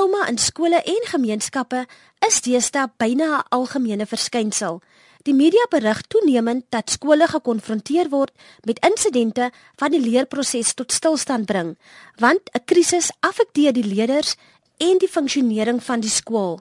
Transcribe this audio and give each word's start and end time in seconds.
Trauma 0.00 0.24
in 0.28 0.38
skole 0.38 0.78
en 0.82 1.02
gemeenskappe 1.04 1.82
is 2.24 2.40
deesdae 2.40 2.88
byna 2.96 3.26
'n 3.36 3.44
algemene 3.56 4.06
verskynsel. 4.06 4.80
Die 5.26 5.34
media 5.34 5.66
berig 5.70 6.00
toenemend 6.08 6.64
dat 6.68 6.90
skole 6.90 7.26
gekonfronteer 7.26 8.08
word 8.08 8.32
met 8.64 8.86
insidente 8.90 9.50
wat 9.76 9.90
die 9.90 10.00
leerproses 10.00 10.74
tot 10.74 10.92
stilstand 10.92 11.44
bring, 11.46 11.78
want 12.16 12.40
'n 12.52 12.64
krisis 12.64 13.10
affekteer 13.20 13.72
die 13.72 13.84
leerders 13.84 14.36
en 14.78 14.98
die 14.98 15.08
funksionering 15.08 15.82
van 15.82 16.00
die 16.00 16.10
skool. 16.10 16.60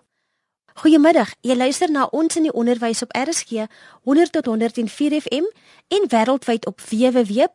Goeiemiddag. 0.73 1.33
Jy 1.41 1.55
luister 1.55 1.91
na 1.91 2.05
ons 2.11 2.35
in 2.35 2.43
die 2.43 2.53
onderwys 2.53 3.01
op 3.01 3.15
RSG 3.15 3.51
100 4.03 4.31
tot 4.31 4.45
104 4.45 5.21
FM 5.21 5.43
en 5.87 6.07
wêreldwyd 6.07 6.65
op 6.65 6.81
www.rsg.co.za. 6.81 7.53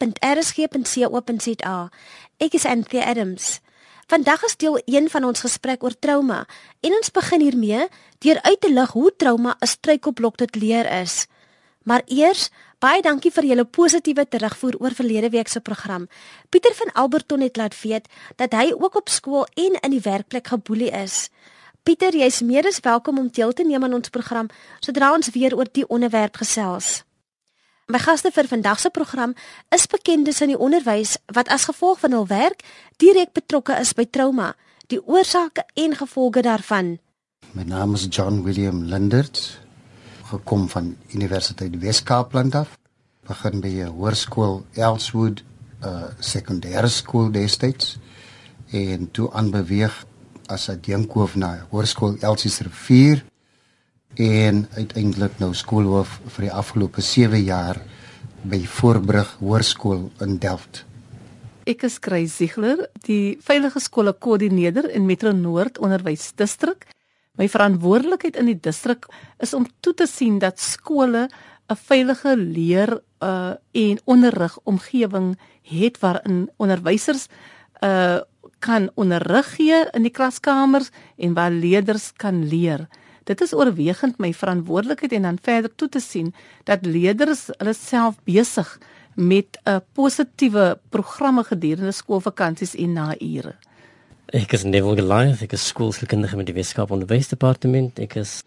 Ek 2.36 2.52
is 2.54 2.64
Anthea 2.64 3.04
Adams. 3.04 3.60
Vandag 4.06 4.42
is 4.44 4.56
deel 4.56 4.78
1 4.84 5.08
van 5.10 5.24
ons 5.24 5.40
gesprek 5.40 5.82
oor 5.82 5.94
trauma 5.98 6.42
en 6.84 6.92
ons 6.92 7.10
begin 7.10 7.40
hiermee 7.40 7.86
deur 8.24 8.40
uit 8.42 8.60
te 8.60 8.72
lig 8.72 8.90
hoe 8.92 9.12
trauma 9.16 9.56
'n 9.60 9.66
struikelblok 9.66 10.36
tot 10.36 10.56
leer 10.56 10.90
is. 11.00 11.26
Maar 11.82 12.02
eers, 12.06 12.50
baie 12.78 13.02
dankie 13.02 13.32
vir 13.32 13.44
julle 13.44 13.64
positiewe 13.64 14.28
terugvoer 14.28 14.76
oor 14.80 14.90
verlede 14.90 15.30
week 15.30 15.48
se 15.48 15.60
program. 15.60 16.08
Pieter 16.48 16.74
van 16.74 16.92
Alberton 16.92 17.40
het 17.40 17.56
laat 17.56 17.80
weet 17.82 18.08
dat 18.36 18.52
hy 18.52 18.72
ook 18.72 18.94
op 18.94 19.08
skool 19.08 19.46
en 19.54 19.80
in 19.80 19.90
die 19.90 20.00
werkplek 20.00 20.46
geboelie 20.46 20.90
is. 20.90 21.30
Pieter, 21.82 22.16
jy's 22.16 22.40
meer 22.40 22.66
as 22.66 22.80
welkom 22.80 23.18
om 23.18 23.28
deel 23.28 23.52
te 23.52 23.64
neem 23.64 23.84
aan 23.84 23.94
ons 23.94 24.08
program 24.08 24.48
sodra 24.80 25.12
ons 25.12 25.28
weer 25.28 25.56
oor 25.56 25.68
die 25.72 25.88
onderwerp 25.88 26.36
gesels. 26.36 27.04
My 27.84 27.98
gaste 28.00 28.30
vir 28.32 28.46
vandag 28.48 28.78
se 28.80 28.88
program 28.88 29.34
is 29.68 29.82
bekendes 29.92 30.38
in 30.40 30.54
die 30.54 30.58
onderwys 30.58 31.18
wat 31.36 31.50
as 31.52 31.66
gevolg 31.68 31.98
van 32.00 32.14
hul 32.16 32.24
werk 32.30 32.62
direk 32.96 33.34
betrokke 33.36 33.76
is 33.76 33.90
by 33.92 34.06
trauma, 34.08 34.54
die 34.88 35.02
oorsake 35.04 35.66
en 35.76 35.92
gevolge 35.92 36.40
daarvan. 36.46 36.94
My 37.52 37.66
naam 37.68 37.92
is 37.92 38.06
John 38.08 38.40
William 38.46 38.86
Lindert, 38.88 39.60
gekom 40.30 40.64
van 40.72 40.94
Universiteit 41.12 41.76
Wes-Kaapland 41.82 42.56
af, 42.56 42.78
begin 43.28 43.60
by 43.60 43.68
'n 43.84 43.92
hoërskool 43.92 44.64
Elswood, 44.72 45.44
'n 45.84 46.16
sekondêre 46.20 46.88
skool 46.88 47.30
destyds. 47.30 47.98
En 48.72 49.10
toe 49.10 49.28
aanbeweeg 49.32 50.06
as 50.46 50.70
'n 50.70 50.80
deenkoof 50.80 51.36
na 51.36 51.66
Hoërskool 51.70 52.16
Elsies 52.20 52.60
Rivier 52.60 53.24
en 54.20 54.66
uiteindelik 54.76 55.38
nou 55.42 55.54
skoolhoof 55.54 56.20
vir 56.36 56.46
die 56.46 56.52
afgelope 56.52 57.02
7 57.02 57.40
jaar 57.42 57.80
by 58.44 58.60
Voorbrug 58.66 59.36
Hoërskool 59.40 60.10
in 60.22 60.36
Delft. 60.38 60.84
Ek 61.66 61.86
is 61.88 61.96
Chris 61.98 62.36
Ziegler, 62.36 62.84
die 63.06 63.38
veilige 63.42 63.80
skole 63.80 64.12
koördineerder 64.12 64.90
in 64.92 65.06
Metro 65.06 65.32
Noord 65.32 65.78
Onderwysdistrik. 65.80 66.84
My 67.40 67.48
verantwoordelikheid 67.48 68.36
in 68.36 68.50
die 68.52 68.58
distrik 68.60 69.08
is 69.42 69.54
om 69.56 69.66
toe 69.80 69.94
te 69.96 70.06
sien 70.06 70.38
dat 70.38 70.60
skole 70.60 71.28
'n 71.68 71.76
veilige 71.76 72.36
leer 72.36 73.00
uh 73.22 73.56
en 73.72 73.98
onderrig 74.04 74.58
omgewing 74.64 75.38
het 75.62 75.98
waarin 75.98 76.50
onderwysers 76.56 77.28
uh 77.82 78.20
kan 78.58 78.90
onderrig 78.94 79.56
gee 79.56 79.84
in 79.92 80.02
die 80.02 80.12
klaskamers 80.12 80.90
en 81.16 81.34
waar 81.34 81.50
leerders 81.50 82.12
kan 82.12 82.44
leer. 82.48 82.88
Dit 83.24 83.40
is 83.40 83.54
oorwegend 83.56 84.18
my 84.20 84.32
verantwoordelikheid 84.36 85.12
en 85.16 85.22
dan 85.22 85.38
verder 85.42 85.72
toe 85.74 85.88
te 85.88 86.00
sien 86.00 86.34
dat 86.68 86.84
leerders 86.84 87.46
hulle 87.56 87.72
self 87.72 88.18
besig 88.28 88.78
met 89.14 89.58
'n 89.64 89.70
uh, 89.70 89.78
positiewe 89.92 90.78
programme 90.88 91.44
gedurende 91.44 91.92
skoolvakansies 91.92 92.74
en 92.74 92.92
na 92.92 93.14
ure. 93.20 93.54
Ek 94.26 94.52
is 94.52 94.64
Neville 94.64 94.96
Goliath, 95.00 95.42
ek 95.42 95.52
is 95.52 95.66
skoolkundige 95.66 96.36
met 96.36 96.46
die 96.46 96.54
Weskaap 96.54 96.90
Onderwysdepartement. 96.90 97.98
Ek 97.98 98.16
is 98.16 98.42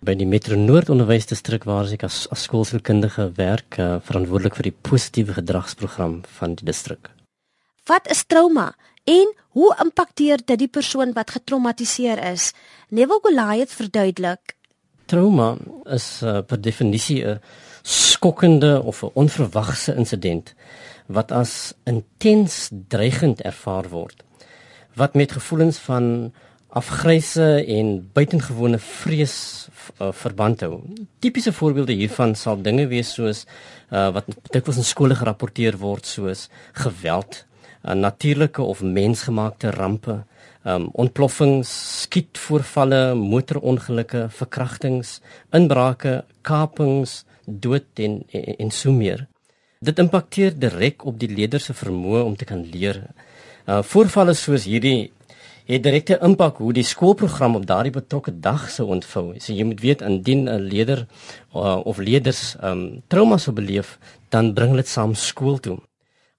by 0.00 0.14
die 0.14 0.26
Metro 0.26 0.56
Noord 0.56 0.88
Onderwysdistrik 0.88 1.64
waar 1.64 1.90
ek 1.92 2.02
as, 2.02 2.26
as 2.30 2.42
skoolkundige 2.42 3.32
werk, 3.36 3.78
uh, 3.78 3.96
verantwoordelik 4.00 4.56
vir 4.56 4.70
die 4.70 4.76
positiewe 4.82 5.32
gedragsprogram 5.32 6.22
van 6.38 6.54
die 6.54 6.64
distrik. 6.64 7.10
Wat 7.86 8.10
is 8.10 8.24
trauma 8.24 8.74
en 9.06 9.32
hoe 9.56 9.70
impakteer 9.82 10.42
dit 10.44 10.58
die 10.58 10.68
persoon 10.68 11.14
wat 11.16 11.30
getraumatiseer 11.30 12.20
is? 12.32 12.50
Neville 12.88 13.22
Goliath 13.22 13.72
verduidelik. 13.72 14.56
Trauma 15.06 15.54
is 15.94 16.20
uh, 16.22 16.42
per 16.42 16.60
definisie 16.60 17.22
'n 17.24 17.40
skokkende 17.82 18.82
of 18.82 19.02
'n 19.02 19.14
onverwagse 19.14 19.94
insident 19.94 20.54
wat 21.06 21.32
as 21.32 21.74
intens 21.84 22.70
dreigend 22.88 23.40
ervaar 23.40 23.88
word. 23.88 24.24
Wat 24.94 25.14
met 25.14 25.32
gevoelens 25.32 25.78
van 25.78 26.32
afgryse 26.68 27.64
en 27.64 28.10
buitengewone 28.12 28.78
vrees 28.78 29.68
uh, 30.00 30.10
verband 30.12 30.60
hou. 30.60 30.80
Tipiese 31.18 31.52
voorbeelde 31.52 31.92
hiervan 31.96 32.34
sal 32.34 32.60
dinge 32.60 32.86
wees 32.90 33.14
soos 33.16 33.44
uh, 33.90 34.10
wat 34.12 34.28
dikwels 34.50 34.80
in 34.82 34.84
skole 34.84 35.16
gerapporteer 35.16 35.78
word 35.80 36.06
soos 36.06 36.48
geweld, 36.72 37.44
uh, 37.86 37.94
natuurlike 37.94 38.62
of 38.62 38.82
mensgemaakte 38.82 39.70
rampe, 39.70 40.24
um, 40.64 40.88
ontploffings, 40.92 41.70
skietvoorvalle, 42.02 43.14
motorongelukke, 43.14 44.26
verkrachtings, 44.30 45.20
inbrake, 45.54 46.24
kapings, 46.42 47.24
dood 47.46 47.86
en 47.94 48.22
en, 48.30 48.54
en 48.58 48.70
so 48.70 48.92
meer. 48.92 49.26
Dit 49.78 49.98
impakteer 49.98 50.54
direk 50.58 51.04
op 51.06 51.18
die 51.20 51.30
leerders 51.30 51.68
se 51.68 51.76
vermoë 51.76 52.24
om 52.24 52.36
te 52.36 52.48
kan 52.48 52.64
leer. 52.72 53.04
Uh 53.66 53.82
voorvalle 53.82 54.34
soos 54.34 54.64
hierdie 54.66 55.12
het 55.66 55.82
direkte 55.82 56.18
impak 56.22 56.60
hoe 56.62 56.72
die 56.72 56.86
skoolprogram 56.86 57.58
op 57.58 57.66
daardie 57.66 57.92
betrokke 57.94 58.32
dag 58.40 58.68
sou 58.70 58.86
ontvou. 58.94 59.34
So 59.42 59.52
jy 59.52 59.66
moet 59.66 59.82
weet 59.82 60.02
indien 60.02 60.46
'n 60.48 60.68
leerder 60.70 61.06
uh, 61.54 61.80
of 61.84 61.98
leerders 61.98 62.56
um 62.62 63.02
trauma 63.08 63.38
sou 63.38 63.54
beleef, 63.54 63.98
dan 64.30 64.54
bring 64.54 64.76
dit 64.76 64.88
saam 64.88 65.14
skool 65.14 65.58
toe. 65.58 65.78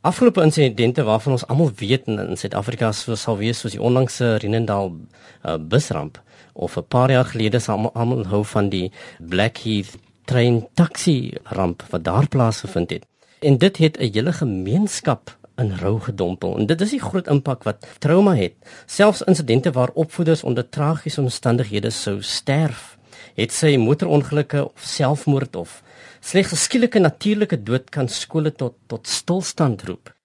Afgelope 0.08 0.42
insidente 0.42 1.04
waarvan 1.04 1.34
ons 1.36 1.44
almal 1.52 1.72
weet 1.76 2.06
in, 2.08 2.38
Suid-Afrika 2.40 2.94
sal 2.96 3.36
wees 3.42 3.60
soos 3.60 3.74
die 3.76 3.82
onlangse 3.84 4.38
Renendal 4.40 4.94
uh, 4.94 5.58
busramp 5.60 6.22
of 6.54 6.78
'n 6.80 6.86
paar 6.88 7.12
jaar 7.12 7.28
gelede 7.28 7.60
sal 7.60 7.92
almal 7.92 8.24
hou 8.32 8.40
van 8.46 8.70
die 8.70 8.92
Blackheath 9.20 9.98
trein 10.24 10.64
taxi 10.80 11.34
ramp 11.44 11.84
wat 11.90 12.04
daar 12.04 12.28
plaasgevind 12.28 12.90
het. 12.90 13.04
En 13.40 13.58
dit 13.58 13.78
het 13.78 14.00
'n 14.00 14.12
hele 14.14 14.34
gemeenskap 14.34 15.36
in 15.58 15.76
rou 15.82 16.00
gedompel. 16.00 16.58
En 16.58 16.66
dit 16.66 16.82
is 16.82 16.90
die 16.90 17.04
groot 17.04 17.28
impak 17.28 17.64
wat 17.64 17.88
trauma 18.00 18.36
het. 18.36 18.54
Selfs 18.86 19.22
insidente 19.22 19.72
waar 19.72 19.92
opvoeders 19.94 20.44
onder 20.44 20.70
tragiese 20.70 21.22
omstandighede 21.22 21.90
sou 21.90 22.22
sterf, 22.22 22.98
het 23.36 23.52
sy 23.52 23.76
motorongelukke 23.76 24.66
of 24.66 24.82
selfmoord 24.82 25.56
of 25.56 25.84
Slegs 26.28 26.52
'n 26.52 26.60
skielike 26.60 27.00
natuurlike 27.00 27.58
dood 27.64 27.86
kan 27.90 28.08
skole 28.10 28.52
tot 28.52 28.76
tot 28.92 29.08
stilstand 29.08 29.84
roep. 29.88 30.16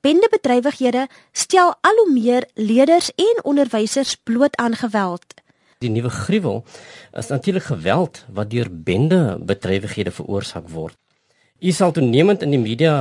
Bendebedrywighede 0.00 1.08
stel 1.32 1.74
al 1.80 1.96
hoe 2.00 2.12
meer 2.12 2.48
leerders 2.54 3.10
en 3.14 3.44
onderwysers 3.44 4.16
bloot 4.16 4.56
aan 4.56 4.76
geweld. 4.76 5.24
Die 5.78 5.90
nuwe 5.90 6.08
gruwel 6.08 6.64
is 7.12 7.26
natuurlik 7.26 7.62
geweld 7.62 8.24
wat 8.32 8.50
deur 8.50 8.68
bendebedrywighede 8.70 10.10
veroorsaak 10.10 10.68
word. 10.68 10.96
U 11.56 11.70
sal 11.72 11.94
toenemend 11.96 12.42
in 12.44 12.52
die 12.52 12.60
media 12.60 12.92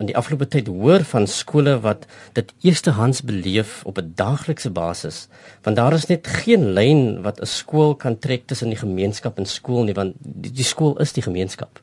in 0.00 0.08
die 0.08 0.14
afgelope 0.16 0.46
tyd 0.48 0.70
hoor 0.72 1.02
van 1.04 1.26
skole 1.28 1.74
wat 1.84 2.06
dit 2.32 2.48
eerstehands 2.64 3.20
beleef 3.28 3.82
op 3.84 3.98
'n 4.00 4.12
daaglikse 4.16 4.70
basis. 4.70 5.28
Want 5.62 5.76
daar 5.76 5.92
is 5.92 6.06
net 6.06 6.26
geen 6.26 6.72
lyn 6.72 7.22
wat 7.22 7.40
'n 7.40 7.46
skool 7.46 7.94
kan 7.94 8.18
trek 8.18 8.46
tussen 8.46 8.68
die 8.68 8.80
gemeenskap 8.80 9.38
en 9.38 9.44
skool 9.46 9.84
nie, 9.84 9.94
want 9.94 10.14
die, 10.18 10.52
die 10.52 10.64
skool 10.64 10.96
is 10.98 11.12
die 11.12 11.22
gemeenskap. 11.22 11.80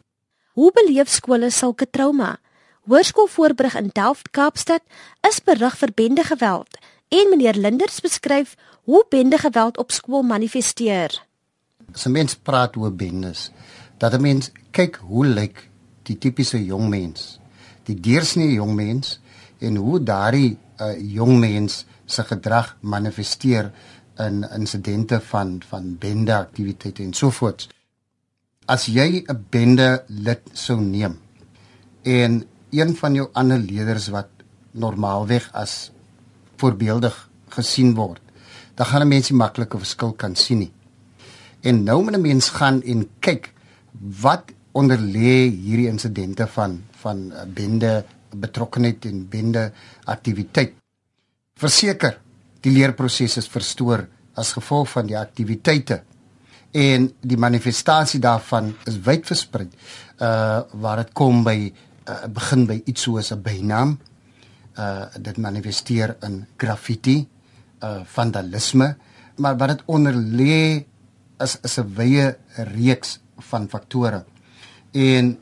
Hoe 0.53 0.71
beleef 0.71 1.07
skole 1.07 1.49
sulke 1.49 1.89
trauma? 1.89 2.39
Hoërskool 2.87 3.27
Voorbrug 3.27 3.75
in 3.75 3.89
Delft, 3.93 4.31
Kaapstad, 4.31 4.81
is 5.29 5.39
berig 5.39 5.77
vir 5.77 5.91
bendegeweld 5.93 6.77
en 7.09 7.29
meneer 7.29 7.53
Linders 7.53 8.01
beskryf 8.01 8.55
hoe 8.83 9.05
bendegeweld 9.09 9.77
op 9.77 9.91
skool 9.91 10.23
manifesteer. 10.23 11.23
As 11.93 12.05
'n 12.05 12.11
mens 12.11 12.35
praat 12.35 12.75
oor 12.75 12.91
bendes, 12.91 13.51
dat 13.97 14.13
'n 14.13 14.21
mens 14.21 14.51
kyk 14.71 14.95
hoe 14.95 15.25
lyk 15.25 15.66
die 16.07 16.17
tipiese 16.17 16.59
jong 16.63 16.89
mens, 16.89 17.37
die 17.87 17.95
deursnee 17.99 18.55
jong 18.55 18.73
mens 18.75 19.19
en 19.59 19.79
hoe 19.81 19.99
daardie 20.03 20.57
uh, 20.81 20.93
jong 20.99 21.39
mens 21.41 21.85
se 22.05 22.23
gedrag 22.23 22.75
manifesteer 22.81 23.71
in 24.23 24.43
insidente 24.55 25.19
van 25.29 25.57
van 25.69 25.95
bende 25.99 26.35
aktiwiteite 26.35 27.03
en 27.03 27.13
so 27.13 27.29
voort. 27.29 27.67
As 28.65 28.87
jy 28.87 29.23
'n 29.23 29.45
bende 29.49 30.03
lid 30.07 30.41
sou 30.53 30.79
neem 30.81 31.19
en 32.03 32.43
een 32.71 32.95
van 32.95 33.13
jou 33.13 33.29
ander 33.33 33.59
leerders 33.59 34.07
wat 34.07 34.29
normaalweg 34.71 35.49
as 35.53 35.91
voorbeeldig 36.57 37.29
gesien 37.49 37.93
word, 37.95 38.21
dan 38.75 38.85
gaan 38.85 39.01
'n 39.01 39.07
mens 39.07 39.29
nie 39.29 39.37
maklik 39.37 39.73
'n 39.73 39.79
verskil 39.79 40.13
kan 40.13 40.35
sien 40.35 40.57
nie. 40.57 40.71
En 41.61 41.83
nou 41.83 42.03
moet 42.03 42.15
'n 42.15 42.21
mens 42.21 42.49
gaan 42.49 42.81
en 42.83 43.09
kyk 43.19 43.53
wat 44.21 44.51
onder 44.77 45.01
lê 45.01 45.47
hierdie 45.49 45.89
insidente 45.89 46.47
van 46.53 46.77
van 47.01 47.23
uh, 47.31 47.45
bende 47.45 48.03
betrokkenheid 48.37 49.05
en 49.09 49.23
bende 49.29 49.71
aktiwiteit. 50.05 50.75
Verseker, 51.57 52.19
die 52.61 52.73
leerproses 52.75 53.37
is 53.41 53.49
verstoor 53.49 54.03
as 54.37 54.53
gevolg 54.53 54.91
van 54.91 55.07
die 55.09 55.17
aktiwiteite 55.17 56.01
en 56.77 57.07
die 57.21 57.39
manifestasie 57.39 58.19
daarvan 58.21 58.73
is 58.89 58.99
wyd 59.05 59.25
versprei. 59.25 59.67
Uh 60.21 60.61
waar 60.81 61.01
dit 61.03 61.13
kom 61.13 61.43
by 61.45 61.57
uh, 61.69 62.27
begin 62.33 62.65
by 62.67 62.81
iets 62.85 63.07
soos 63.07 63.31
'n 63.31 63.41
bynaam. 63.41 63.97
Uh 64.77 65.05
dit 65.17 65.37
manifesteer 65.37 66.17
in 66.21 66.45
graffiti, 66.57 67.27
uh 67.83 68.01
vandalisme, 68.05 68.95
maar 69.37 69.57
wat 69.57 69.69
dit 69.69 69.83
onder 69.85 70.13
lê 70.13 70.85
is 71.39 71.57
is 71.63 71.77
'n 71.79 71.93
wye 71.95 72.37
reeks 72.75 73.19
van 73.37 73.69
faktore. 73.69 74.25
En 74.97 75.37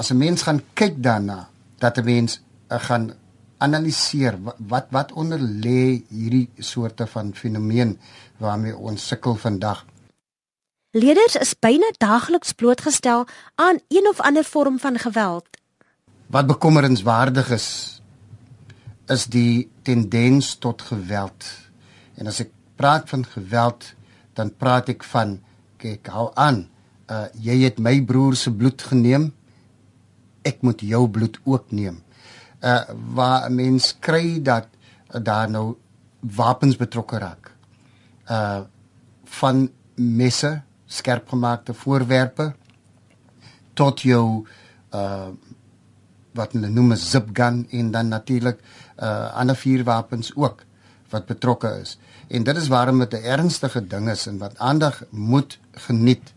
as 0.00 0.10
'n 0.10 0.16
mens 0.16 0.42
gaan 0.42 0.62
kyk 0.72 1.02
daarna, 1.02 1.48
dat 1.78 1.96
'n 1.96 2.04
mens 2.04 2.40
uh, 2.68 2.80
gaan 2.80 3.12
analiseer 3.58 4.38
wat 4.58 4.86
wat 4.90 5.12
onder 5.12 5.38
lê 5.38 6.02
hierdie 6.08 6.50
soorte 6.58 7.06
van 7.06 7.34
fenomeen 7.34 7.98
waarmee 8.36 8.76
ons 8.76 9.06
sukkel 9.06 9.34
vandag. 9.34 9.84
Leerders 10.90 11.36
is 11.36 11.58
byna 11.58 11.90
daagliks 11.98 12.52
blootgestel 12.52 13.26
aan 13.54 13.78
een 13.88 14.08
of 14.08 14.20
ander 14.20 14.44
vorm 14.44 14.78
van 14.78 14.98
geweld. 14.98 15.46
Wat 16.26 16.46
bekommerenswaardig 16.46 17.50
is, 17.50 18.00
is 19.06 19.26
die 19.26 19.70
tendens 19.82 20.54
tot 20.54 20.82
geweld. 20.82 21.44
En 22.14 22.26
as 22.26 22.40
ek 22.40 22.50
praat 22.76 23.08
van 23.08 23.24
geweld, 23.26 23.94
dan 24.32 24.56
praat 24.56 24.88
ek 24.88 25.04
van 25.04 25.40
kyk, 25.76 26.06
hou 26.06 26.30
aan. 26.34 26.73
Uh 27.10 27.26
jy 27.40 27.62
het 27.64 27.78
my 27.78 28.02
broer 28.04 28.36
se 28.36 28.50
bloed 28.52 28.82
geneem. 28.82 29.32
Ek 30.42 30.62
moet 30.62 30.80
jou 30.80 31.08
bloed 31.08 31.38
ook 31.44 31.70
neem 31.70 32.04
uh 32.64 32.82
waar 33.14 33.50
'n 33.50 33.54
mens 33.54 33.96
kry 33.98 34.42
dat 34.42 34.66
uh, 34.66 35.20
daar 35.22 35.50
nou 35.50 35.76
wapens 36.20 36.76
betrokke 36.76 37.18
raak. 37.18 37.52
Uh 38.30 38.60
van 39.24 39.70
messe, 39.94 40.62
skerpgemaakte 40.86 41.74
voorwerpe 41.74 42.54
tot 43.74 44.00
jou 44.00 44.46
uh 44.94 45.28
wat 46.34 46.52
hulle 46.52 46.68
noem 46.68 46.92
'n 46.92 46.96
zip 46.96 47.28
gun 47.32 47.66
en 47.70 47.90
dan 47.90 48.08
natuurlik 48.08 48.58
uh 48.98 49.34
ander 49.34 49.56
vuurwapens 49.56 50.32
ook 50.34 50.64
wat 51.10 51.26
betrokke 51.26 51.80
is. 51.80 51.98
En 52.28 52.42
dit 52.42 52.56
is 52.56 52.68
waarom 52.68 52.98
dit 52.98 53.12
'n 53.12 53.24
ernstige 53.24 53.86
ding 53.86 54.08
is 54.08 54.26
en 54.26 54.38
wat 54.38 54.58
aandag 54.58 55.02
moet 55.10 55.58
geniet 55.72 56.32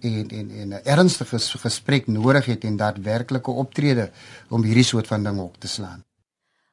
en 0.00 0.28
en 0.28 0.50
en 0.50 0.68
'n 0.68 0.80
ernstige 0.84 1.38
gesprek 1.38 2.06
nodig 2.06 2.44
het 2.44 2.64
en 2.64 2.76
daadwerklike 2.76 3.50
optrede 3.50 4.10
om 4.48 4.62
hierdie 4.62 4.84
soort 4.84 5.06
van 5.06 5.22
ding 5.22 5.38
op 5.38 5.56
te 5.58 5.68
slaan. 5.68 6.04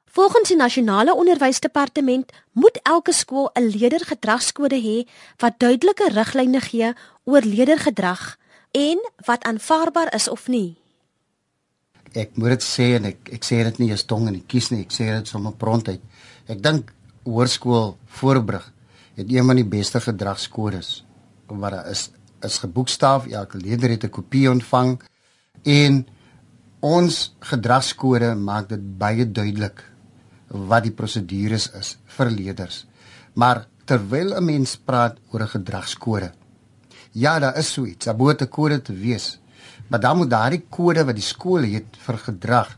Volgens 0.05 0.47
die 0.47 0.57
nasionale 0.57 1.15
onderwysdepartement 1.15 2.31
moet 2.51 2.79
elke 2.83 3.13
skool 3.13 3.49
'n 3.53 3.63
leerdergedragskode 3.63 4.79
hê 4.81 5.09
wat 5.37 5.53
duidelike 5.57 6.09
riglyne 6.09 6.61
gee 6.61 6.93
oor 7.23 7.41
leerdergedrag 7.41 8.37
en 8.71 8.97
wat 9.25 9.43
aanvaarbaar 9.43 10.13
is 10.13 10.27
of 10.27 10.47
nie. 10.47 10.77
Ek 12.11 12.29
moet 12.33 12.49
dit 12.49 12.63
sê 12.63 12.95
en 12.95 13.05
ek 13.05 13.29
ek 13.31 13.43
sê 13.43 13.63
dit 13.63 13.77
nie 13.77 13.89
eens 13.89 14.05
tong 14.05 14.27
en 14.27 14.35
ek 14.35 14.47
kies 14.47 14.69
nie, 14.69 14.81
ek 14.81 14.91
sê 14.91 15.05
dit 15.05 15.27
sommer 15.27 15.53
prontheid. 15.53 16.01
Ek 16.47 16.63
dink 16.63 16.93
hoërskool 17.23 17.97
Voorbrug 18.05 18.73
het 19.17 19.31
een 19.31 19.45
van 19.45 19.55
die 19.55 19.65
beste 19.65 19.99
gedragskodes 19.99 21.03
wat 21.47 21.71
daar 21.71 21.89
is 21.89 22.09
is 22.41 22.57
geboekstaaf, 22.57 23.27
elke 23.27 23.57
leerder 23.57 23.89
het 23.89 24.03
'n 24.03 24.09
kopie 24.09 24.49
ontvang 24.49 25.01
en 25.63 26.05
ons 26.79 27.35
gedragskode 27.39 28.35
maak 28.35 28.69
dit 28.69 28.97
baie 28.97 29.31
duidelik 29.31 29.83
wat 30.47 30.83
die 30.83 30.91
prosedures 30.91 31.71
is 31.73 31.97
vir 32.05 32.29
leerders. 32.29 32.85
Maar 33.33 33.67
terwyl 33.85 34.35
'n 34.35 34.45
mens 34.45 34.77
praat 34.77 35.17
oor 35.31 35.41
'n 35.41 35.47
gedragskode, 35.47 36.31
ja, 37.11 37.39
daar 37.39 37.57
is 37.57 37.73
so 37.73 37.85
iets, 37.85 38.05
daar 38.05 38.15
moet 38.15 38.41
'n 38.41 38.49
kode 38.49 38.81
te 38.81 38.93
wees. 38.93 39.39
Maar 39.87 39.99
dan 39.99 40.17
moet 40.17 40.29
daardie 40.29 40.65
kode 40.69 41.05
wat 41.05 41.15
die 41.15 41.23
skool 41.23 41.63
het 41.63 41.97
vir 41.97 42.17
gedrag 42.17 42.77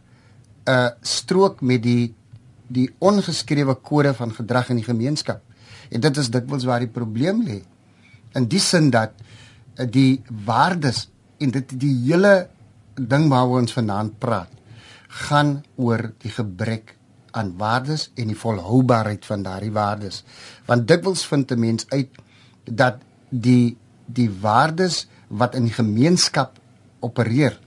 'n 0.65 0.71
uh, 0.71 0.89
strook 1.01 1.62
met 1.62 1.83
die 1.83 2.13
die 2.67 2.89
ongeskrewe 3.00 3.75
kode 3.75 4.13
van 4.13 4.33
gedrag 4.33 4.69
in 4.69 4.75
die 4.75 4.85
gemeenskap. 4.85 5.41
En 5.89 6.00
dit 6.00 6.17
is 6.17 6.29
dikwels 6.29 6.63
waar 6.63 6.79
die 6.79 6.91
probleem 6.94 7.41
lê. 7.47 7.62
In 8.38 8.45
die 8.45 8.59
sin 8.59 8.89
dat 8.89 9.12
die 9.87 10.21
waardes 10.45 11.07
en 11.39 11.51
dit 11.51 11.79
die 11.79 11.95
hele 12.09 12.49
ding 12.95 13.29
waaroor 13.31 13.61
ons 13.63 13.73
vanaand 13.73 14.17
praat 14.19 14.51
gaan 15.09 15.63
oor 15.75 16.11
die 16.21 16.31
gebrek 16.31 16.95
aan 17.31 17.53
waardes 17.57 18.09
en 18.15 18.29
die 18.29 18.37
volhoubaarheid 18.37 19.25
van 19.25 19.43
daardie 19.45 19.73
waardes. 19.73 20.23
Want 20.65 20.87
dikwels 20.87 21.25
vind 21.25 21.51
'n 21.51 21.59
mens 21.59 21.85
uit 21.89 22.09
dat 22.63 23.01
die 23.29 23.77
die 24.05 24.29
waardes 24.29 25.07
wat 25.27 25.55
in 25.55 25.63
die 25.63 25.73
gemeenskap 25.73 26.59
opereer, 26.99 27.59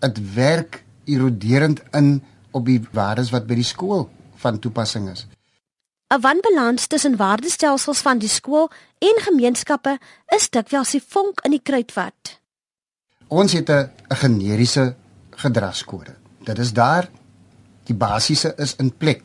dit 0.00 0.34
werk 0.34 0.84
eroderend 1.04 1.82
in 1.92 2.22
op 2.50 2.66
die 2.66 2.80
waardes 2.92 3.30
wat 3.30 3.46
by 3.46 3.54
die 3.54 3.64
skool 3.64 4.10
van 4.34 4.58
toepassing 4.58 5.10
is. 5.10 5.26
'n 6.12 6.20
Wanbalans 6.20 6.86
tussen 6.86 7.16
waardestelsels 7.16 8.00
van 8.04 8.18
die 8.18 8.28
skool 8.28 8.70
en 8.98 9.20
gemeenskappe 9.24 9.98
is 10.36 10.50
dikwels 10.50 10.90
die 10.90 11.02
vonk 11.08 11.40
in 11.46 11.54
die 11.56 11.62
kruitvat. 11.62 12.38
Ons 13.28 13.52
het 13.52 13.70
'n 13.70 13.90
generiese 14.08 14.94
gedragskode. 15.30 16.14
Dit 16.44 16.58
is 16.58 16.72
daar 16.72 17.08
die 17.84 17.94
basiese 17.94 18.52
is 18.56 18.76
in 18.76 18.96
plek. 18.96 19.24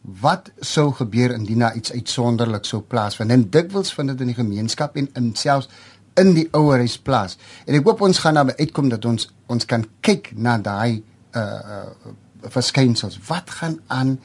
Wat 0.00 0.50
sou 0.60 0.92
gebeur 0.92 1.32
indien 1.32 1.58
daar 1.58 1.76
iets 1.76 1.92
uitsonderlik 1.92 2.64
sou 2.64 2.82
plaasvind? 2.82 3.30
En 3.30 3.50
dikwels 3.50 3.92
vind 3.92 4.08
dit 4.08 4.20
in 4.20 4.26
die 4.26 4.34
gemeenskap 4.34 4.96
en 4.96 5.08
in 5.12 5.34
selfs 5.34 5.68
in 6.14 6.34
die 6.34 6.48
ouerhuis 6.50 6.98
plaas. 6.98 7.36
En 7.66 7.74
ek 7.74 7.84
hoop 7.84 8.00
ons 8.00 8.18
gaan 8.18 8.34
daarby 8.34 8.52
uitkom 8.58 8.88
dat 8.88 9.04
ons 9.04 9.28
ons 9.46 9.64
kan 9.64 9.84
kyk 10.00 10.32
na 10.36 10.58
daai 10.58 11.02
uh 11.32 11.40
uh 11.40 12.12
verskynsels. 12.44 13.18
Wat 13.26 13.50
gaan 13.50 13.80
aan 13.86 14.20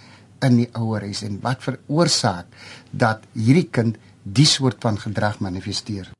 in 0.45 0.61
die 0.61 0.69
ouerhuis 0.73 1.23
en 1.27 1.39
wat 1.43 1.63
veroorsaak 1.63 2.45
dat 2.91 3.25
hierdie 3.33 3.67
kind 3.71 3.97
die 4.23 4.45
soort 4.45 4.81
van 4.81 4.99
gedrag 4.99 5.39
manifesteer. 5.39 6.11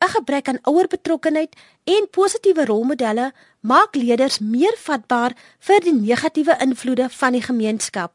'n 0.00 0.08
Gebrek 0.08 0.48
aan 0.48 0.58
ouerbetrokkenheid 0.62 1.56
en 1.84 2.08
positiewe 2.10 2.64
rolmodelle 2.64 3.32
maak 3.60 3.94
leerders 3.94 4.38
meer 4.38 4.74
vatbaar 4.76 5.36
vir 5.58 5.80
die 5.80 5.94
negatiewe 5.94 6.56
invloede 6.60 7.08
van 7.10 7.32
die 7.32 7.42
gemeenskap. 7.42 8.12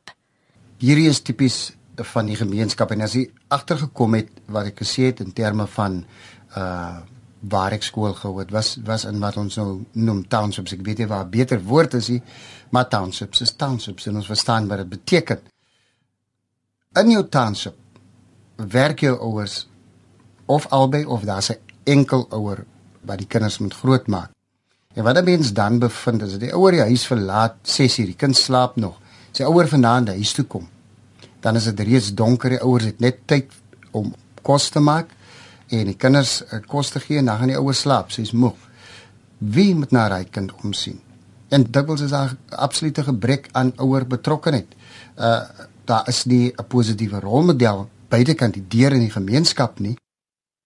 Hierdie 0.77 1.09
is 1.09 1.21
tipies 1.21 1.75
van 1.95 2.25
die 2.25 2.35
gemeenskap 2.35 2.91
en 2.91 3.01
as 3.01 3.13
jy 3.13 3.29
agtergekom 3.47 4.17
het 4.17 4.31
wat 4.47 4.65
ek 4.65 4.81
gesê 4.81 5.11
het 5.11 5.21
in 5.21 5.33
terme 5.33 5.67
van 5.67 6.05
uh 6.55 7.03
waar 7.45 7.75
ek 7.75 7.83
skool 7.85 8.13
gehou 8.17 8.39
het 8.39 8.49
was 8.49 8.75
was 8.85 9.03
in 9.05 9.19
wat 9.21 9.37
ons 9.37 9.57
nou 9.59 9.83
noem 9.91 10.23
townships 10.27 10.73
ek 10.73 10.81
weet 10.85 11.03
nie 11.03 11.09
waar 11.11 11.27
beter 11.29 11.59
woord 11.61 11.93
is 11.99 12.09
nie 12.09 12.21
maar 12.75 12.89
townships 12.91 13.41
is 13.45 13.55
townships 13.55 14.09
en 14.09 14.19
ons 14.19 14.31
verstaan 14.33 14.67
wat 14.71 14.83
dit 14.83 14.93
beteken 14.97 15.43
in 17.01 17.11
jou 17.11 17.23
township 17.27 17.75
werk 18.55 18.99
jou 19.03 19.15
ouers 19.19 19.65
of 20.45 20.67
albei 20.71 21.05
of 21.05 21.23
daar's 21.27 21.49
'n 21.51 21.59
enkel 21.83 22.27
ouer 22.29 22.65
wat 23.01 23.17
die 23.17 23.27
kinders 23.27 23.57
moet 23.57 23.73
grootmaak. 23.73 24.29
En 24.93 25.03
wat 25.03 25.17
'n 25.17 25.23
mens 25.23 25.53
dan 25.53 25.79
bevind 25.79 26.21
is 26.21 26.31
dat 26.31 26.39
die 26.39 26.53
ouer 26.53 26.71
die 26.71 26.81
huis 26.81 27.05
verlaat 27.05 27.55
6:00, 27.61 28.05
die 28.05 28.15
kind 28.15 28.37
slaap 28.37 28.75
nog. 28.75 28.99
Sy 29.31 29.43
ouer 29.43 29.67
vanaand 29.67 30.07
huis 30.07 30.33
toe 30.33 30.45
kom. 30.45 30.67
Dan 31.39 31.55
is 31.55 31.63
dit 31.63 31.79
reeds 31.79 32.13
donker, 32.13 32.49
die 32.49 32.61
ouers 32.61 32.83
het 32.83 32.99
net 32.99 33.17
tyd 33.25 33.51
om 33.91 34.13
kos 34.41 34.69
te 34.69 34.79
maak 34.79 35.09
en 35.67 35.85
die 35.85 35.95
kinders 35.95 36.43
kos 36.67 36.89
te 36.89 36.99
gee 36.99 37.17
en 37.17 37.25
dan 37.25 37.37
gaan 37.37 37.47
die 37.47 37.57
ouer 37.57 37.73
slaap, 37.73 38.11
sy's 38.11 38.31
moeg. 38.31 38.55
Wie 39.37 39.75
moet 39.75 39.91
na 39.91 40.09
daai 40.09 40.25
kind 40.29 40.53
omsien? 40.63 41.04
En 41.55 41.63
dikwels 41.71 42.01
is 42.03 42.11
daar 42.11 42.35
absolute 42.49 43.03
gebrek 43.03 43.47
aan 43.51 43.71
ouer 43.79 44.07
betrokkenheid. 44.07 44.75
Uh 45.15 45.39
daar 45.85 46.07
is 46.09 46.23
nie 46.25 46.53
'n 46.57 46.67
positiewe 46.67 47.19
rolmodel 47.19 47.89
buitekant 48.09 48.53
die 48.53 48.67
deur 48.67 48.91
in 48.91 48.99
die 48.99 49.11
gemeenskap 49.11 49.79
nie. 49.79 49.97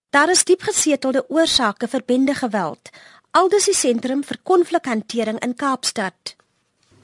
Daar 0.10 0.30
is 0.30 0.44
diep 0.44 0.62
gesetelde 0.62 1.30
oorsake 1.30 1.88
vir 1.88 2.02
bende 2.06 2.34
geweld. 2.34 2.90
Aldus 3.32 3.66
die 3.66 3.76
sentrum 3.76 4.24
vir 4.24 4.38
konflikhantering 4.44 5.40
in 5.40 5.56
Kaapstad. 5.56 6.36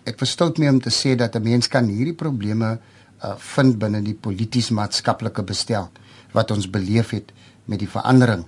Ek 0.03 0.17
verstout 0.17 0.57
my 0.57 0.67
om 0.67 0.81
te 0.81 0.89
sê 0.89 1.15
dat 1.15 1.35
'n 1.35 1.43
mens 1.43 1.67
kan 1.67 1.85
hierdie 1.87 2.15
probleme 2.15 2.79
uh, 3.23 3.35
vind 3.37 3.77
binne 3.77 4.01
die 4.01 4.17
polities-maatskaplike 4.21 5.43
bestel 5.43 5.89
wat 6.31 6.51
ons 6.51 6.69
beleef 6.69 7.09
het 7.09 7.31
met 7.65 7.79
die 7.79 7.89
verandering 7.89 8.45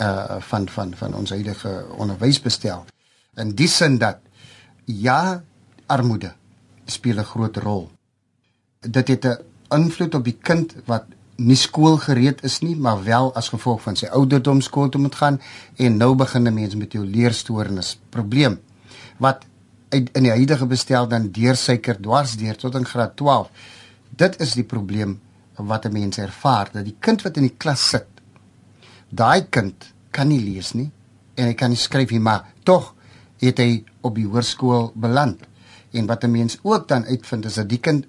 uh 0.00 0.36
van 0.40 0.68
van 0.68 0.94
van 0.94 1.14
ons 1.14 1.30
huidige 1.30 1.86
onderwysbestel. 1.96 2.84
In 3.34 3.54
die 3.54 3.68
sin 3.68 3.98
dat 3.98 4.16
ja, 4.86 5.42
armoede 5.86 6.34
speel 6.86 7.18
'n 7.18 7.24
groot 7.24 7.56
rol 7.56 7.90
dit 8.80 9.08
het 9.08 9.24
'n 9.24 9.38
invloed 9.68 10.14
op 10.14 10.24
die 10.24 10.38
kind 10.40 10.74
wat 10.84 11.04
nie 11.36 11.56
skoolgereed 11.56 12.42
is 12.42 12.60
nie, 12.60 12.76
maar 12.76 13.04
wel 13.04 13.34
as 13.34 13.48
gevolg 13.48 13.82
van 13.82 13.96
sy 13.96 14.06
ouderdom 14.06 14.60
skool 14.60 14.88
toe 14.88 15.00
moet 15.00 15.14
gaan 15.14 15.40
en 15.76 15.96
nou 15.96 16.14
begin 16.14 16.46
'n 16.48 16.54
mens 16.54 16.74
met 16.74 16.92
jou 16.92 17.06
leerstoornis 17.06 17.98
probleem 18.08 18.60
wat 19.18 19.44
in 19.88 20.22
die 20.22 20.30
huidige 20.30 20.66
bestel 20.66 21.08
dan 21.08 21.30
deursyker 21.30 22.00
dwars 22.00 22.36
deur 22.36 22.56
tot 22.56 22.74
in 22.74 22.84
graad 22.84 23.16
12. 23.16 23.50
Dit 24.16 24.40
is 24.40 24.52
die 24.52 24.64
probleem 24.64 25.20
wat 25.54 25.84
'n 25.84 25.92
mens 25.92 26.18
ervaar 26.18 26.68
dat 26.72 26.84
die 26.84 26.96
kind 26.98 27.22
wat 27.22 27.36
in 27.36 27.42
die 27.42 27.56
klas 27.56 27.88
sit, 27.88 28.06
daai 29.08 29.46
kind 29.48 29.92
kan 30.10 30.28
nie 30.28 30.40
lees 30.40 30.72
nie 30.72 30.90
en 31.34 31.46
hy 31.46 31.54
kan 31.54 31.68
nie 31.68 31.78
skryf 31.78 32.10
nie, 32.10 32.20
maar 32.20 32.44
tog 32.62 32.94
het 33.38 33.58
hy 33.58 33.84
op 34.00 34.14
die 34.14 34.26
hoërskool 34.26 34.92
beland. 34.94 35.40
En 35.92 36.06
wat 36.06 36.24
'n 36.24 36.30
mens 36.30 36.58
ook 36.62 36.88
dan 36.88 37.04
uitvind 37.04 37.44
is 37.44 37.54
dat 37.54 37.68
die 37.68 37.80
kind 37.80 38.06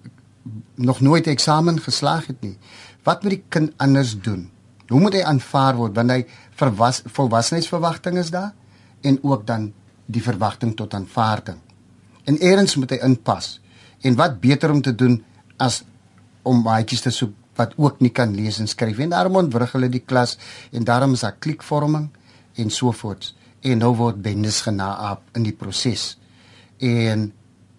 nog 0.75 0.99
nooit 0.99 1.27
eksamen 1.27 1.81
geslaag 1.81 2.27
het 2.27 2.41
nie. 2.41 2.57
Wat 3.03 3.21
moet 3.21 3.31
die 3.31 3.43
kind 3.49 3.73
anders 3.77 4.19
doen? 4.21 4.49
Hoe 4.87 4.99
moet 4.99 5.13
hy 5.13 5.21
aanvaar 5.21 5.75
word 5.75 5.95
wanneer 5.95 6.15
hy 6.15 6.25
verwas 6.55 7.01
volwassenheidsverwagtinge 7.05 8.19
is 8.19 8.29
daar 8.29 8.53
en 9.01 9.19
ook 9.23 9.47
dan 9.47 9.73
die 10.05 10.23
verwagting 10.23 10.75
tot 10.75 10.93
aanvaarding. 10.93 11.57
En 12.23 12.39
eers 12.43 12.75
moet 12.75 12.89
hy 12.95 12.99
inpas. 13.03 13.59
En 14.01 14.15
wat 14.15 14.39
beter 14.39 14.71
om 14.71 14.81
te 14.81 14.95
doen 14.95 15.23
as 15.57 15.83
om 16.47 16.61
maatjies 16.63 17.01
te 17.01 17.11
soek 17.11 17.33
wat 17.57 17.73
ook 17.81 17.99
nie 17.99 18.13
kan 18.13 18.35
lees 18.35 18.59
en 18.61 18.69
skryf 18.69 18.99
en 19.01 19.09
daarom 19.09 19.39
ontwrig 19.41 19.71
hulle 19.73 19.89
die 19.89 20.03
klas 20.05 20.37
en 20.71 20.85
daarom 20.85 21.15
is 21.17 21.25
daar 21.25 21.35
klikvorming 21.41 22.09
en 22.61 22.69
so 22.69 22.91
voort. 22.91 23.33
En 23.61 23.77
nou 23.81 23.93
word 23.95 24.21
bendes 24.21 24.61
genaap 24.61 25.23
in 25.37 25.43
die 25.47 25.55
proses. 25.55 26.17
En 26.77 27.31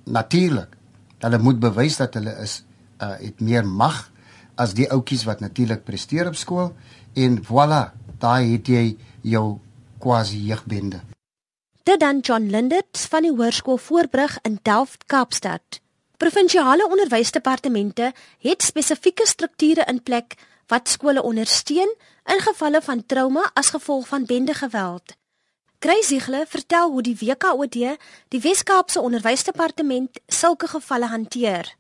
natuurlik, 0.05 0.77
hulle 1.19 1.39
moet 1.39 1.61
bewys 1.61 1.99
dat 2.01 2.15
hulle 2.19 2.35
is 2.43 2.63
uh 2.99 3.15
het 3.19 3.41
meer 3.41 3.67
mag 3.67 4.09
as 4.59 4.75
die 4.75 4.89
ouetjies 4.91 5.23
wat 5.25 5.41
natuurlik 5.41 5.85
presteer 5.87 6.27
op 6.27 6.35
skool 6.35 6.73
en 7.15 7.39
voilà, 7.47 7.93
daai 8.19 8.57
het 8.57 8.69
jy 8.69 8.97
jou 9.23 9.59
quasi 10.03 10.41
jeugbende. 10.49 11.01
Dit 11.87 12.01
dan 12.01 12.19
John 12.21 12.51
Lindert 12.51 12.99
van 13.11 13.25
die 13.25 13.33
Hoërskool 13.33 13.79
Voorbrug 13.79 14.39
in 14.43 14.59
Delft, 14.63 15.07
Kaapstad. 15.07 15.81
Provinsiale 16.19 16.89
onderwysdepartemente 16.91 18.13
het 18.45 18.63
spesifieke 18.63 19.27
strukture 19.27 19.87
in 19.87 20.03
plek 20.03 20.35
wat 20.69 20.89
skole 20.89 21.23
ondersteun 21.23 21.95
in 22.27 22.43
gevalle 22.45 22.83
van 22.83 23.07
trauma 23.07 23.51
as 23.55 23.71
gevolg 23.71 24.09
van 24.09 24.27
bendegeweld. 24.27 25.18
Kruisigle 25.79 26.45
vertel 26.49 26.91
hoe 26.91 27.03
die 27.03 27.17
WKOD, 27.21 27.77
die 28.29 28.41
Wes-Kaapse 28.43 29.01
Onderwysdepartement, 29.01 30.19
sulke 30.27 30.67
gevalle 30.67 31.07
hanteer. 31.07 31.71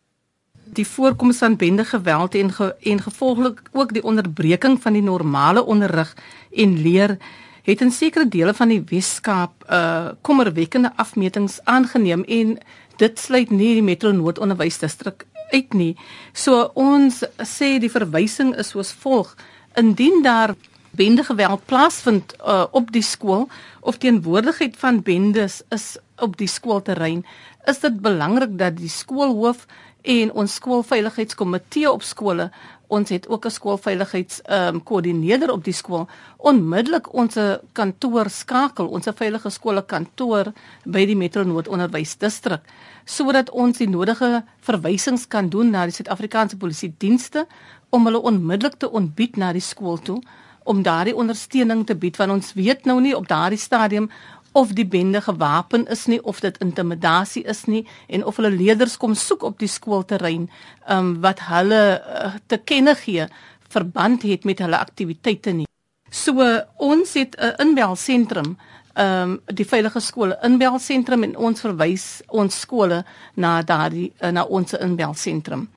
Die 0.78 0.86
voorkoms 0.86 1.40
van 1.42 1.56
bendegeweld 1.58 2.34
en 2.38 2.52
ge 2.52 2.68
en 2.92 3.02
gevolglik 3.02 3.62
ook 3.72 3.92
die 3.92 4.02
onderbreking 4.02 4.78
van 4.82 4.92
die 4.92 5.02
normale 5.02 5.64
onderrig 5.64 6.14
en 6.52 6.78
leer 6.82 7.16
het 7.62 7.80
in 7.80 7.90
sekere 7.90 8.28
dele 8.28 8.54
van 8.54 8.70
die 8.70 8.84
Wes-Kaap 8.86 9.66
uh 9.66 10.14
kommerwekkende 10.22 10.92
afmetings 10.96 11.58
aangeneem 11.64 12.22
en 12.22 12.54
dit 13.02 13.18
sluit 13.18 13.50
nie 13.50 13.74
die 13.80 13.82
Metro 13.82 14.12
Noord 14.12 14.38
onderwysdistrik 14.38 15.26
uit 15.50 15.74
nie. 15.74 15.96
So 16.32 16.70
ons 16.74 17.24
sê 17.42 17.78
die 17.82 17.90
verwysing 17.90 18.54
is 18.54 18.70
soos 18.76 18.94
volg: 19.02 19.34
indien 19.74 20.22
daar 20.22 20.54
bende 20.98 21.24
geweld 21.24 21.64
plaasvind 21.70 22.34
uh, 22.42 22.66
op 22.70 22.90
die 22.92 23.04
skool 23.06 23.46
of 23.80 24.00
teenwoordigheid 24.02 24.76
van 24.76 25.02
bendes 25.02 25.62
is 25.74 25.96
op 26.18 26.34
die 26.36 26.50
skoolterrein, 26.50 27.22
is 27.70 27.78
dit 27.84 28.00
belangrik 28.02 28.58
dat 28.58 28.76
die 28.76 28.90
skoolhoof 28.90 29.66
en 30.02 30.32
ons 30.32 30.54
skoolveiligheidskomitee 30.58 31.90
op 31.90 32.02
skole 32.02 32.50
ons 32.88 33.08
het 33.12 33.28
ook 33.28 33.44
'n 33.44 33.50
skoolveiligheids 33.50 34.40
ehm 34.42 34.74
um, 34.74 34.82
koördineerder 34.82 35.50
op 35.52 35.64
die 35.64 35.72
skool 35.72 36.08
onmiddellik 36.36 37.12
ons 37.14 37.36
kantoor 37.72 38.30
skakel 38.30 38.86
ons 38.86 39.08
veilige 39.14 39.50
skole 39.50 39.82
kantoor 39.82 40.52
by 40.84 41.04
die 41.06 41.16
Metro 41.16 41.42
Noord 41.42 41.68
onderwysdistrik 41.68 42.60
sodat 43.04 43.50
ons 43.50 43.78
die 43.78 43.88
nodige 43.88 44.44
verwysings 44.60 45.28
kan 45.28 45.48
doen 45.48 45.70
na 45.70 45.84
die 45.84 45.92
Suid-Afrikaanse 45.92 46.56
polisie 46.56 46.94
dienste 46.98 47.46
om 47.90 48.04
hulle 48.04 48.20
onmiddellik 48.20 48.78
te 48.78 48.90
ontbied 48.90 49.36
na 49.36 49.52
die 49.52 49.60
skool 49.60 49.98
toe 49.98 50.22
om 50.68 50.82
daardie 50.84 51.16
ondersteuning 51.16 51.86
te 51.86 51.96
bied 51.96 52.16
want 52.20 52.34
ons 52.36 52.52
weet 52.58 52.84
nou 52.84 53.00
nie 53.00 53.16
op 53.16 53.28
daardie 53.28 53.60
stadium 53.60 54.10
of 54.52 54.72
die 54.72 54.86
bende 54.86 55.20
gewapen 55.20 55.86
is 55.86 56.06
nie 56.06 56.20
of 56.24 56.40
dit 56.40 56.58
intimidasie 56.64 57.44
is 57.44 57.64
nie 57.66 57.84
en 58.06 58.24
of 58.24 58.36
hulle 58.40 58.50
leerders 58.50 58.96
kom 58.96 59.14
soek 59.14 59.44
op 59.48 59.58
die 59.62 59.70
skoolterrein 59.70 60.48
um, 60.88 61.14
wat 61.24 61.44
hulle 61.48 61.82
uh, 61.98 62.32
te 62.46 62.58
kenne 62.58 62.94
gee 62.98 63.28
verband 63.68 64.24
het 64.24 64.44
met 64.48 64.62
hulle 64.64 64.78
aktiwiteite 64.78 65.52
nie. 65.52 65.68
So 66.10 66.40
uh, 66.40 66.60
ons 66.76 67.14
het 67.14 67.36
'n 67.36 67.44
uh, 67.44 67.54
inbelsentrum 67.66 68.56
ehm 68.98 69.30
um, 69.30 69.40
die 69.54 69.68
veilige 69.68 70.00
skole 70.00 70.38
inbelsentrum 70.42 71.22
en 71.22 71.36
ons 71.36 71.60
verwys 71.60 72.22
ons 72.26 72.60
skole 72.60 73.04
na 73.34 73.62
daardie 73.62 74.12
uh, 74.20 74.30
na 74.30 74.42
ons 74.44 74.72
inbelsentrum. 74.72 75.68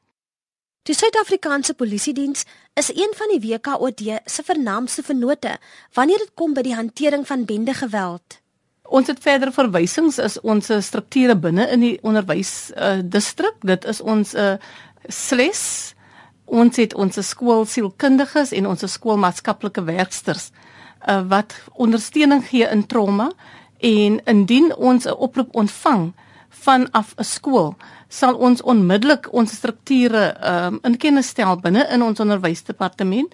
Die 0.90 0.96
Suid-Afrikaanse 0.98 1.76
Polisiediens 1.78 2.46
is 2.74 2.88
een 2.90 3.12
van 3.14 3.30
die 3.30 3.40
WKOD 3.44 4.02
se 4.26 4.44
vernaamste 4.44 5.04
vennote 5.04 5.58
wanneer 5.94 6.18
dit 6.18 6.32
kom 6.34 6.56
by 6.58 6.64
die 6.66 6.74
hantering 6.74 7.22
van 7.30 7.44
bendegeweld. 7.46 8.40
Ons 8.90 9.12
het 9.12 9.22
verder 9.22 9.52
verwysings 9.54 10.18
is 10.18 10.40
ons 10.42 10.72
strukture 10.82 11.36
binne 11.38 11.68
in 11.70 11.86
die 11.86 11.92
onderwys 12.02 12.72
uh, 12.74 12.98
distrik. 13.06 13.62
Dit 13.62 13.86
is 13.86 14.02
ons 14.02 14.34
uh, 14.34 14.56
SLES. 15.06 15.62
Ons 16.50 16.82
het 16.82 16.98
ons 16.98 17.22
skoolsielkundiges 17.30 18.50
en 18.58 18.72
ons 18.74 18.88
skoolmaatskaplike 18.96 19.86
werksters 19.86 20.50
uh, 20.50 21.22
wat 21.30 21.54
ondersteuning 21.78 22.42
gee 22.50 22.66
in 22.66 22.88
trauma 22.90 23.30
en 23.78 24.18
indien 24.26 24.74
ons 24.76 25.06
'n 25.06 25.14
oproep 25.14 25.54
ontvang 25.54 26.10
vanaf 26.52 27.16
'n 27.18 27.24
skool 27.24 27.76
sal 28.10 28.36
ons 28.36 28.62
onmiddellik 28.62 29.34
ons 29.34 29.52
strukture 29.52 30.36
um, 30.44 30.80
in 30.84 30.98
kennis 30.98 31.28
stel 31.28 31.60
binne 31.60 31.88
in 31.90 32.02
ons 32.02 32.20
onderwysdepartement 32.20 33.34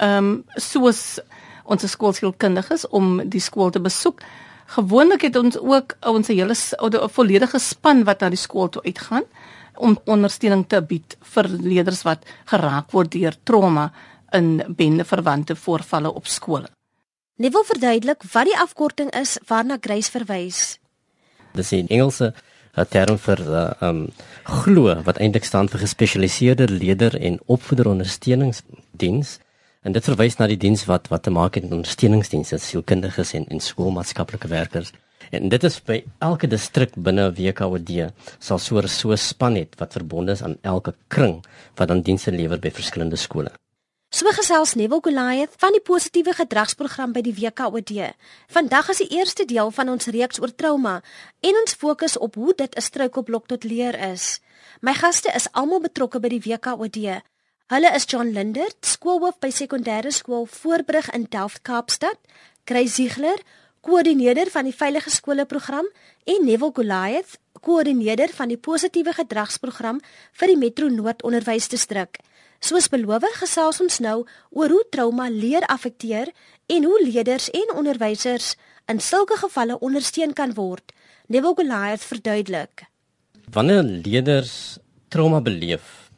ehm 0.00 0.16
um, 0.16 0.44
soos 0.56 1.20
ons 1.64 1.90
skoolsielkundiges 1.90 2.88
om 2.88 3.20
die 3.24 3.40
skool 3.40 3.70
te 3.70 3.80
besoek 3.80 4.22
Gewoonlik 4.70 5.24
het 5.26 5.36
ons 5.36 5.56
ook 5.58 5.96
ons 6.06 6.28
hele 6.28 6.54
'n 6.54 7.08
volledige 7.08 7.58
span 7.58 8.04
wat 8.04 8.20
na 8.20 8.28
die 8.28 8.38
skool 8.38 8.68
toe 8.68 8.82
uitgaan 8.82 9.24
om 9.76 9.98
ondersteuning 10.04 10.68
te 10.68 10.82
bied 10.82 11.16
vir 11.20 11.48
leerders 11.48 12.02
wat 12.02 12.24
geraak 12.44 12.90
word 12.90 13.10
deur 13.10 13.34
trauma 13.42 13.92
in 14.32 14.62
bendeverwante 14.68 15.56
voorvalle 15.56 16.12
op 16.12 16.26
skole. 16.26 16.68
Net 17.36 17.52
wil 17.52 17.64
verduidelik 17.64 18.22
wat 18.32 18.44
die 18.44 18.58
afkorting 18.58 19.10
is 19.10 19.38
waarna 19.46 19.76
Grace 19.80 20.10
verwys. 20.10 20.78
Dis 21.52 21.72
in 21.72 21.88
Engelse 21.88 22.34
'n 22.76 22.86
term 22.88 23.18
vir 23.18 23.40
uh, 23.40 23.88
um 23.88 24.08
glo 24.44 24.94
wat 25.02 25.18
eintlik 25.18 25.44
staan 25.44 25.68
vir 25.68 25.80
gespesialiseerde 25.80 26.68
leerder 26.68 27.14
en 27.20 27.40
opvoederondersteuningsdiens. 27.46 29.38
En 29.82 29.92
dit 29.92 30.04
verwys 30.04 30.36
na 30.36 30.46
die 30.46 30.60
diens 30.60 30.84
wat 30.84 31.08
wat 31.08 31.22
te 31.22 31.30
maak 31.30 31.54
het 31.54 31.64
met 31.64 31.72
ondersteuningsdienste, 31.72 32.58
sielkundiges 32.58 33.32
en 33.34 33.46
en 33.48 33.60
skoolmaatskaplike 33.60 34.48
werkers. 34.48 34.92
En 35.30 35.48
dit 35.48 35.64
is 35.64 35.78
by 35.86 36.00
elke 36.18 36.46
distrik 36.50 36.94
binne 36.96 37.30
WKOD 37.36 37.90
sal 38.38 38.58
so 38.58 38.78
'n 38.78 38.88
so 38.88 39.16
span 39.16 39.54
het 39.54 39.74
wat 39.78 39.92
verbonde 39.92 40.32
is 40.32 40.42
aan 40.42 40.58
elke 40.62 40.94
kring 41.08 41.44
wat 41.76 41.88
dan 41.88 42.02
dienste 42.02 42.32
lewer 42.32 42.58
by 42.58 42.70
verskillende 42.70 43.16
skole. 43.16 43.50
So 44.12 44.26
gesels 44.34 44.72
Neville 44.74 44.98
Goliath 45.00 45.52
van 45.62 45.70
die 45.70 45.80
positiewe 45.86 46.32
gedragsprogram 46.34 47.12
by 47.14 47.20
die 47.22 47.30
WKOD. 47.30 47.92
Vandag 48.50 48.88
is 48.90 48.98
die 49.04 49.12
eerste 49.14 49.44
deel 49.46 49.68
van 49.70 49.92
ons 49.92 50.08
reeks 50.10 50.40
oor 50.42 50.50
trauma 50.50 50.96
en 51.46 51.58
ons 51.60 51.76
fokus 51.78 52.16
op 52.18 52.34
hoe 52.34 52.50
dit 52.58 52.74
'n 52.74 52.82
struikelblok 52.82 53.46
tot 53.46 53.62
leer 53.62 53.94
is. 54.10 54.40
My 54.80 54.94
gaste 54.94 55.30
is 55.34 55.46
almal 55.52 55.80
betrokke 55.80 56.18
by 56.18 56.28
die 56.28 56.42
WKOD. 56.42 57.22
Hulle 57.70 57.94
is 57.94 58.04
John 58.04 58.32
Lindert, 58.32 58.82
skoolhoof 58.82 59.38
by 59.38 59.50
sekondêre 59.50 60.10
skool 60.10 60.46
Voorbrug 60.46 61.10
in 61.14 61.26
Delft 61.30 61.62
Kaapstad, 61.62 62.18
Chris 62.64 62.94
Ziegler, 62.94 63.38
koördineerder 63.80 64.50
van 64.50 64.64
die 64.64 64.74
veilige 64.74 65.10
skole 65.10 65.46
program 65.46 65.86
en 66.24 66.44
Neville 66.44 66.72
Goliath, 66.74 67.38
koördineerder 67.60 68.28
van 68.28 68.48
die 68.48 68.58
positiewe 68.58 69.12
gedragsprogram 69.12 70.00
vir 70.32 70.46
die 70.46 70.56
Metro 70.56 70.88
Noord 70.88 71.22
onderwysdistrik. 71.22 72.18
Soos 72.60 72.90
beloof, 72.92 73.24
gesels 73.40 73.78
ons 73.80 74.02
nou 74.04 74.18
oor 74.52 74.68
hoe 74.68 74.82
trauma 74.92 75.30
leer 75.32 75.64
affekteer 75.72 76.28
en 76.68 76.84
hoe 76.84 76.98
leerders 77.06 77.48
en 77.56 77.72
onderwysers 77.80 78.52
in 78.92 79.00
sulke 79.00 79.38
gevalle 79.40 79.78
ondersteun 79.80 80.34
kan 80.36 80.52
word. 80.58 80.92
Neville 81.32 81.56
Goliath 81.56 82.04
verduidelik. 82.04 82.84
Wanneer 83.54 83.82
leerders 83.82 84.52
trauma 85.08 85.40
beleef, 85.40 86.10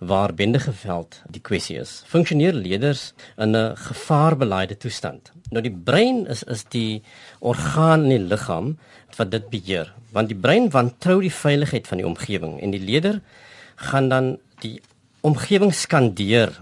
waar 0.00 0.32
bendegeveld 0.34 1.18
die 1.30 1.42
kwessie 1.44 1.76
is. 1.82 2.00
Funksioneer 2.08 2.56
leerders 2.56 3.12
in 3.36 3.54
'n 3.54 3.76
gevaarbeleide 3.76 4.76
toestand. 4.76 5.32
Nou 5.50 5.62
die 5.62 5.76
brein 5.84 6.26
is 6.26 6.42
is 6.42 6.64
die 6.64 7.02
orgaan 7.40 8.04
in 8.04 8.08
die 8.08 8.28
liggaam 8.32 8.78
wat 9.16 9.30
dit 9.30 9.50
beheer, 9.50 9.92
want 10.12 10.28
die 10.28 10.40
brein 10.40 10.70
wantrou 10.70 11.20
die 11.20 11.34
veiligheid 11.44 11.86
van 11.86 11.98
die 11.98 12.06
omgewing 12.06 12.60
en 12.60 12.70
die 12.70 12.80
leerder 12.80 13.20
gaan 13.76 14.08
dan 14.08 14.38
die 14.60 14.80
omgewing 15.24 15.72
skandeer. 15.74 16.52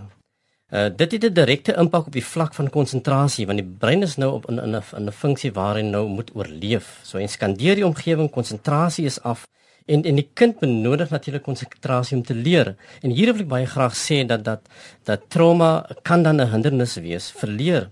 Uh 0.73 0.89
dit 0.97 1.13
het 1.13 1.25
'n 1.25 1.35
direkte 1.35 1.75
impak 1.77 2.07
op 2.07 2.13
die 2.13 2.25
vlak 2.25 2.55
van 2.55 2.71
konsentrasie 2.71 3.47
want 3.47 3.59
die 3.59 3.73
brein 3.79 4.03
is 4.03 4.17
nou 4.17 4.33
op 4.33 4.49
in 4.51 4.61
'n 4.61 4.83
in 4.97 5.07
'n 5.07 5.13
funksie 5.13 5.53
waar 5.53 5.75
hy 5.75 5.83
nou 5.83 6.09
moet 6.09 6.31
oorleef. 6.35 7.01
So 7.03 7.19
hy 7.19 7.27
skandeer 7.27 7.75
die 7.75 7.87
omgewing, 7.87 8.31
konsentrasie 8.31 9.05
is 9.05 9.21
af 9.23 9.47
En 9.87 10.03
en 10.03 10.19
die 10.19 10.29
kind 10.39 10.59
benodig 10.61 11.11
natuurlik 11.11 11.43
konsentrasie 11.43 12.17
om 12.17 12.23
te 12.23 12.35
leer. 12.35 12.75
En 13.03 13.11
hier 13.11 13.33
wil 13.33 13.43
ek 13.43 13.49
baie 13.51 13.67
graag 13.67 13.97
sê 13.99 14.23
dat 14.27 14.45
dat 14.45 14.69
dat 15.09 15.27
trauma 15.29 15.87
kan 16.03 16.23
dan 16.23 16.41
'n 16.41 16.51
hindernis 16.53 16.95
wees 16.95 17.33
vir 17.41 17.49
leer. 17.49 17.91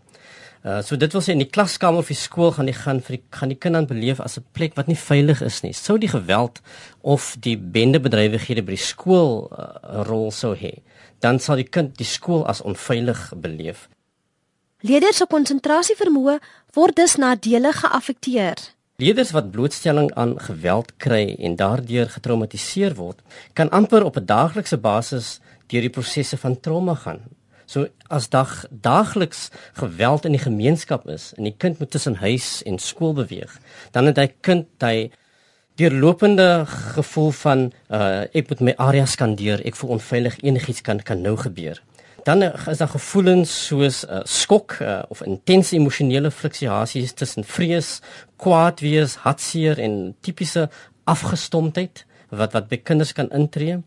Uh 0.60 0.82
so 0.84 0.96
dit 0.96 1.12
wil 1.12 1.22
sê 1.24 1.32
in 1.32 1.40
die 1.40 1.48
klaskamer 1.48 2.02
of 2.02 2.10
die 2.12 2.18
skool 2.20 2.50
gaan 2.52 2.68
die 2.68 2.76
gaan 2.76 2.98
vir 3.00 3.16
die 3.16 3.22
gaan 3.32 3.48
die 3.48 3.56
kind 3.56 3.78
dan 3.78 3.86
beleef 3.88 4.20
as 4.20 4.36
'n 4.36 4.44
plek 4.52 4.74
wat 4.76 4.88
nie 4.88 4.96
veilig 4.96 5.40
is 5.42 5.62
nie. 5.62 5.72
Sou 5.72 5.96
die 5.98 6.08
geweld 6.08 6.60
of 7.00 7.36
die 7.40 7.56
bendebedrywighede 7.56 8.62
by 8.62 8.76
die 8.76 8.86
skool 8.92 9.48
'n 9.48 9.54
uh, 9.54 10.04
rol 10.04 10.30
sou 10.30 10.54
hê, 10.54 10.82
dan 11.20 11.38
sal 11.38 11.56
die 11.56 11.64
kind 11.64 11.96
die 11.96 12.04
skool 12.04 12.44
as 12.46 12.60
onveilig 12.60 13.32
beleef. 13.36 13.88
Leerders 14.80 15.16
se 15.16 15.26
konsentrasievermoë 15.26 16.38
word 16.74 16.96
dus 16.96 17.16
nadelig 17.16 17.80
geaffekteer. 17.80 18.56
Leerders 18.96 19.30
wat 19.32 19.50
blootstelling 19.50 20.12
aan 20.14 20.40
geweld 20.40 20.92
kry 20.96 21.36
en 21.38 21.56
daardeur 21.56 22.08
getraumatiseer 22.08 22.94
word, 22.94 23.22
kan 23.54 23.70
amper 23.70 24.04
op 24.04 24.16
'n 24.16 24.26
daaglikse 24.26 24.76
basis 24.76 25.40
deur 25.68 25.80
die 25.80 25.96
prosesse 25.96 26.36
van 26.36 26.60
trauma 26.60 26.94
gaan. 26.94 27.20
So 27.70 27.86
as 28.08 28.28
dag 28.28 28.64
daagliks 28.70 29.48
geweld 29.78 30.24
in 30.26 30.34
die 30.34 30.42
gemeenskap 30.42 31.06
is 31.06 31.30
en 31.36 31.46
die 31.46 31.54
kind 31.54 31.78
moet 31.78 31.92
tussen 31.94 32.16
huis 32.18 32.62
en 32.66 32.80
skool 32.82 33.12
beweeg, 33.14 33.52
dan 33.94 34.10
het 34.10 34.18
hy 34.18 34.26
kind 34.42 34.82
hy 34.82 35.10
deurlopende 35.78 36.64
gevoel 36.96 37.30
van 37.38 37.62
uh 37.94 38.24
ek 38.34 38.50
moet 38.50 38.64
my 38.66 38.74
area 38.82 39.06
skandeer, 39.06 39.62
ek 39.62 39.78
voel 39.78 39.94
onveilig, 40.00 40.40
enigiets 40.42 40.82
kan 40.82 40.98
kan 40.98 41.22
nou 41.22 41.36
gebeur. 41.38 41.78
Dan 42.26 42.42
is 42.42 42.80
daar 42.82 42.90
gevoelens 42.90 43.52
soos 43.68 44.02
uh, 44.04 44.20
skok 44.28 44.74
uh, 44.82 45.02
of 45.08 45.22
intense 45.24 45.72
emosionele 45.76 46.30
fluktuasies 46.30 47.14
tussen 47.16 47.46
vrees, 47.48 48.00
kwaad 48.36 48.82
wees, 48.84 49.14
hartseer 49.22 49.78
en 49.78 50.16
tipiese 50.20 50.66
afgestomdheid 51.08 52.02
wat 52.34 52.58
wat 52.58 52.68
by 52.68 52.80
kinders 52.82 53.14
kan 53.14 53.30
intree. 53.30 53.78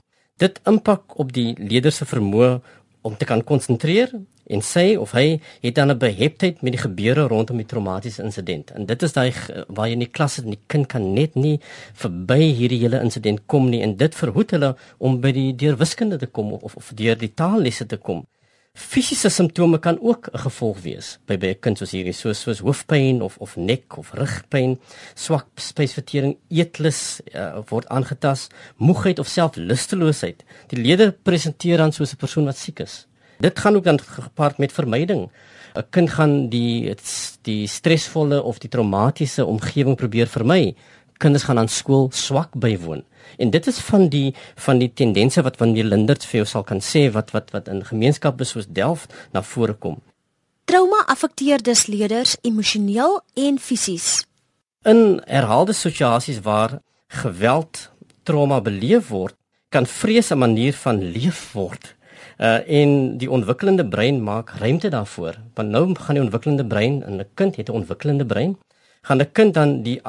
Dit 0.41 0.57
impak 0.65 1.19
op 1.19 1.35
die 1.35 1.51
leerders 1.59 2.01
se 2.01 2.07
vermoë 2.09 2.55
om 3.03 3.17
te 3.17 3.27
kan 3.27 3.43
konsentreer 3.43 4.12
en 4.53 4.62
sê 4.63 4.83
of 5.00 5.13
hy 5.15 5.39
het 5.62 5.75
dan 5.75 5.91
'n 5.91 5.98
beheptheid 5.98 6.62
met 6.62 6.74
die 6.75 6.81
gebeure 6.81 7.27
rondom 7.27 7.57
die 7.57 7.65
traumatiese 7.65 8.24
insident. 8.24 8.72
En 8.72 8.86
dit 8.86 9.03
is 9.03 9.13
daai 9.13 9.31
waar 9.67 9.88
jy 9.88 9.93
in 9.93 10.05
die 10.05 10.15
klas 10.17 10.33
sit 10.33 10.43
en 10.43 10.55
die 10.55 10.65
kind 10.67 10.88
kan 10.88 11.13
net 11.13 11.36
nie 11.36 11.60
verby 11.93 12.53
hierdie 12.60 12.79
hele 12.79 13.01
insident 13.01 13.39
kom 13.45 13.69
nie 13.69 13.81
en 13.81 13.95
dit 13.98 14.15
verhoed 14.15 14.51
hulle 14.51 14.75
om 14.98 15.22
by 15.22 15.31
die 15.31 15.55
deur 15.55 15.77
wiskunde 15.77 16.17
te 16.17 16.27
kom 16.27 16.53
of 16.53 16.75
of 16.75 16.91
deur 16.95 17.17
die 17.17 17.33
taallesse 17.33 17.86
te 17.86 17.98
kom. 17.98 18.25
Fisiese 18.73 19.29
simptome 19.29 19.77
kan 19.79 19.97
ook 20.01 20.29
'n 20.31 20.37
gevolg 20.45 20.77
wees 20.81 21.19
by 21.27 21.37
by 21.37 21.47
'n 21.47 21.59
kind 21.59 21.77
soos 21.77 21.91
hierdie 21.91 22.13
soos 22.13 22.39
soos 22.41 22.59
hoofpyn 22.59 23.21
of 23.21 23.37
of 23.37 23.55
nek 23.55 23.97
of 23.97 24.13
rugpyn, 24.13 24.79
swak 25.13 25.47
spysvertering, 25.55 26.37
eetlus 26.49 27.21
uh, 27.35 27.61
word 27.69 27.87
aangetast, 27.87 28.51
moegheid 28.77 29.19
of 29.19 29.27
self 29.27 29.55
lusteloosheid. 29.55 30.43
Die 30.67 30.81
leerder 30.81 31.11
presenteer 31.11 31.77
dan 31.77 31.91
soos 31.91 32.13
'n 32.13 32.17
persoon 32.17 32.45
wat 32.45 32.57
siek 32.57 32.79
is. 32.79 33.05
Dit 33.39 33.59
gaan 33.59 33.75
ook 33.75 33.83
dan 33.83 33.99
gepaard 33.99 34.57
met 34.57 34.71
vermyding. 34.71 35.29
'n 35.75 35.89
Kind 35.89 36.09
gaan 36.09 36.49
die 36.49 36.95
die 37.41 37.67
stresvolle 37.67 38.41
of 38.41 38.57
die 38.57 38.69
traumatiese 38.69 39.45
omgewing 39.45 39.95
probeer 39.95 40.27
vermy. 40.27 40.75
Kinders 41.17 41.43
gaan 41.43 41.59
aan 41.59 41.69
skool 41.69 42.09
swak 42.11 42.49
bywoon. 42.55 43.03
En 43.37 43.49
dit 43.49 43.67
is 43.67 43.79
van 43.79 44.07
die 44.09 44.35
van 44.55 44.77
die 44.77 44.93
tendense 44.93 45.41
wat 45.41 45.57
van 45.57 45.73
die 45.73 45.83
Lindert 45.83 46.25
vir 46.25 46.43
jou 46.43 46.45
sal 46.45 46.63
kan 46.63 46.81
sê 46.81 47.11
wat 47.11 47.31
wat 47.31 47.51
wat 47.51 47.67
in 47.67 47.85
gemeenskappe 47.85 48.43
soos 48.43 48.67
Delft 48.67 49.13
na 49.31 49.41
vore 49.41 49.73
kom. 49.73 50.01
Trauma 50.65 51.03
affekteer 51.05 51.63
dus 51.63 51.87
leerders 51.87 52.37
emosioneel 52.41 53.21
en 53.33 53.59
fisies. 53.59 54.23
In 54.83 55.21
herhaalde 55.25 55.73
situasies 55.73 56.39
waar 56.41 56.79
geweld 57.07 57.89
trauma 58.23 58.61
beleef 58.61 59.09
word, 59.09 59.35
kan 59.69 59.85
vrees 59.85 60.31
'n 60.31 60.37
manier 60.37 60.73
van 60.73 60.97
leef 61.11 61.51
word. 61.53 61.95
Uh 62.37 62.59
en 62.67 63.17
die 63.17 63.29
ontwikkelende 63.29 63.85
brein 63.85 64.23
maak 64.23 64.49
ruimte 64.49 64.89
daarvoor. 64.89 65.35
Want 65.53 65.69
nou 65.69 65.95
gaan 65.95 66.15
die 66.15 66.23
ontwikkelende 66.23 66.65
brein 66.65 67.03
in 67.03 67.19
'n 67.19 67.29
kind 67.33 67.55
het 67.55 67.69
'n 67.69 67.79
ontwikkelende 67.81 68.25
brein 68.25 68.57
gaan 69.03 69.21
'n 69.21 69.31
kind 69.31 69.53
dan 69.53 69.83
die 69.83 70.01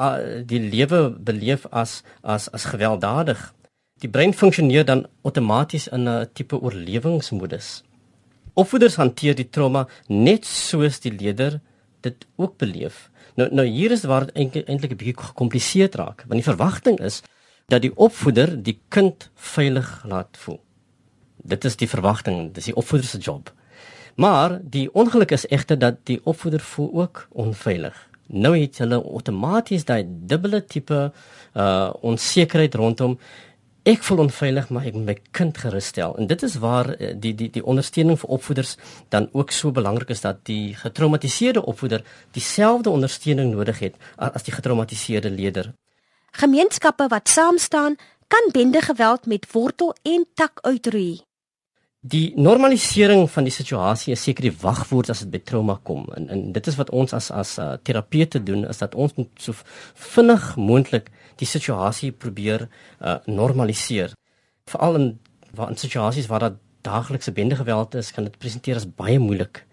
die 0.45 0.59
lewe 0.59 1.09
beleef 1.19 1.65
as 1.69 2.03
as 2.21 2.51
as 2.51 2.65
gewelddadig. 2.65 3.53
Die 3.99 4.09
brein 4.09 4.33
funksioneer 4.33 4.85
dan 4.85 5.07
outomaties 5.21 5.87
in 5.87 6.07
'n 6.09 6.27
tipe 6.33 6.61
oorlewingsmodus. 6.61 7.83
Opvoeders 8.53 8.95
hanteer 8.95 9.35
die 9.35 9.49
trauma 9.49 9.87
net 10.07 10.45
soos 10.45 10.99
die 10.99 11.11
leerder 11.11 11.59
dit 12.01 12.25
ook 12.35 12.57
beleef. 12.57 13.09
Nou 13.35 13.53
nou 13.53 13.67
hier 13.67 13.91
is 13.91 14.03
waar 14.03 14.25
dit 14.25 14.35
eintlik 14.35 14.91
'n 14.91 14.95
bietjie 14.95 15.17
gekompliseerd 15.17 15.95
raak, 15.95 16.23
want 16.27 16.43
die 16.43 16.51
verwagting 16.51 16.99
is 16.99 17.21
dat 17.67 17.81
die 17.81 17.97
opvoeder 17.97 18.63
die 18.63 18.79
kind 18.87 19.29
veilig 19.35 20.03
laat 20.07 20.37
voel. 20.37 20.59
Dit 21.37 21.65
is 21.65 21.75
die 21.75 21.89
verwagting, 21.89 22.53
dis 22.53 22.65
die 22.65 22.75
opvoeder 22.75 23.07
se 23.07 23.17
job. 23.17 23.53
Maar 24.15 24.59
die 24.63 24.93
ongeluk 24.93 25.31
is 25.31 25.47
egter 25.47 25.79
dat 25.79 25.95
die 26.03 26.21
opvoeder 26.23 26.59
voel 26.59 26.93
ook 26.93 27.27
onveilig 27.31 28.09
nou 28.27 28.53
het 28.57 28.77
hulle 28.81 29.01
outomaties 29.03 29.85
daai 29.85 30.03
dubbele 30.05 30.65
tipe 30.65 31.11
uh 31.53 31.93
onsekerheid 32.01 32.75
rondom. 32.75 33.19
Ek 33.85 34.01
voel 34.03 34.23
onveilig 34.25 34.69
maar 34.69 34.87
ek 34.89 34.95
moet 34.97 35.05
my 35.05 35.17
kind 35.31 35.57
gerus 35.57 35.91
stel 35.93 36.15
en 36.17 36.27
dit 36.27 36.43
is 36.43 36.55
waar 36.63 36.89
uh, 36.95 37.13
die 37.13 37.35
die 37.35 37.49
die 37.49 37.63
ondersteuning 37.63 38.19
vir 38.19 38.33
opvoeders 38.37 38.75
dan 39.09 39.29
ook 39.31 39.51
so 39.51 39.71
belangrik 39.71 40.09
is 40.09 40.21
dat 40.21 40.41
die 40.49 40.75
getraumatiseerde 40.75 41.65
opvoeder 41.65 42.03
dieselfde 42.31 42.89
ondersteuning 42.89 43.53
nodig 43.53 43.79
het 43.79 43.95
as 44.17 44.43
die 44.43 44.53
getraumatiseerde 44.53 45.29
leerder. 45.29 45.73
Gemeenskappe 46.31 47.07
wat 47.07 47.29
saam 47.29 47.57
staan 47.57 47.95
kan 48.27 48.49
bende 48.51 48.81
geweld 48.81 49.25
met 49.25 49.47
wortel 49.51 49.95
en 50.03 50.25
tak 50.33 50.59
uitroei 50.61 51.21
Die 52.05 52.33
normalisering 52.37 53.23
van 53.33 53.47
die 53.47 53.53
situasie 53.53 54.11
is 54.13 54.23
seker 54.27 54.45
die 54.45 54.57
wagwoord 54.61 55.09
as 55.09 55.23
dit 55.23 55.31
by 55.33 55.39
trauma 55.41 55.79
kom. 55.89 56.03
En 56.13 56.27
en 56.29 56.41
dit 56.53 56.67
is 56.69 56.75
wat 56.77 56.91
ons 56.93 57.13
as 57.17 57.31
as 57.33 57.55
uh, 57.57 57.71
terapeute 57.81 58.41
doen 58.45 58.65
is 58.69 58.81
dat 58.83 58.93
ons 58.95 59.15
moet 59.17 59.31
so 59.41 59.55
vinnig 60.13 60.43
moontlik 60.55 61.09
die 61.41 61.47
situasie 61.49 62.11
probeer 62.11 62.67
uh, 62.67 63.15
normaliseer. 63.25 64.13
Veral 64.69 64.99
in 64.99 65.07
waar 65.57 65.71
in 65.73 65.81
situasies 65.81 66.27
waar 66.29 66.43
daar 66.43 66.59
daaglikse 66.85 67.31
bendegeweld 67.31 67.95
is, 67.95 68.11
kan 68.11 68.27
dit 68.27 68.37
presenteer 68.37 68.77
as 68.77 68.85
baie 68.85 69.17
moeilik. 69.19 69.63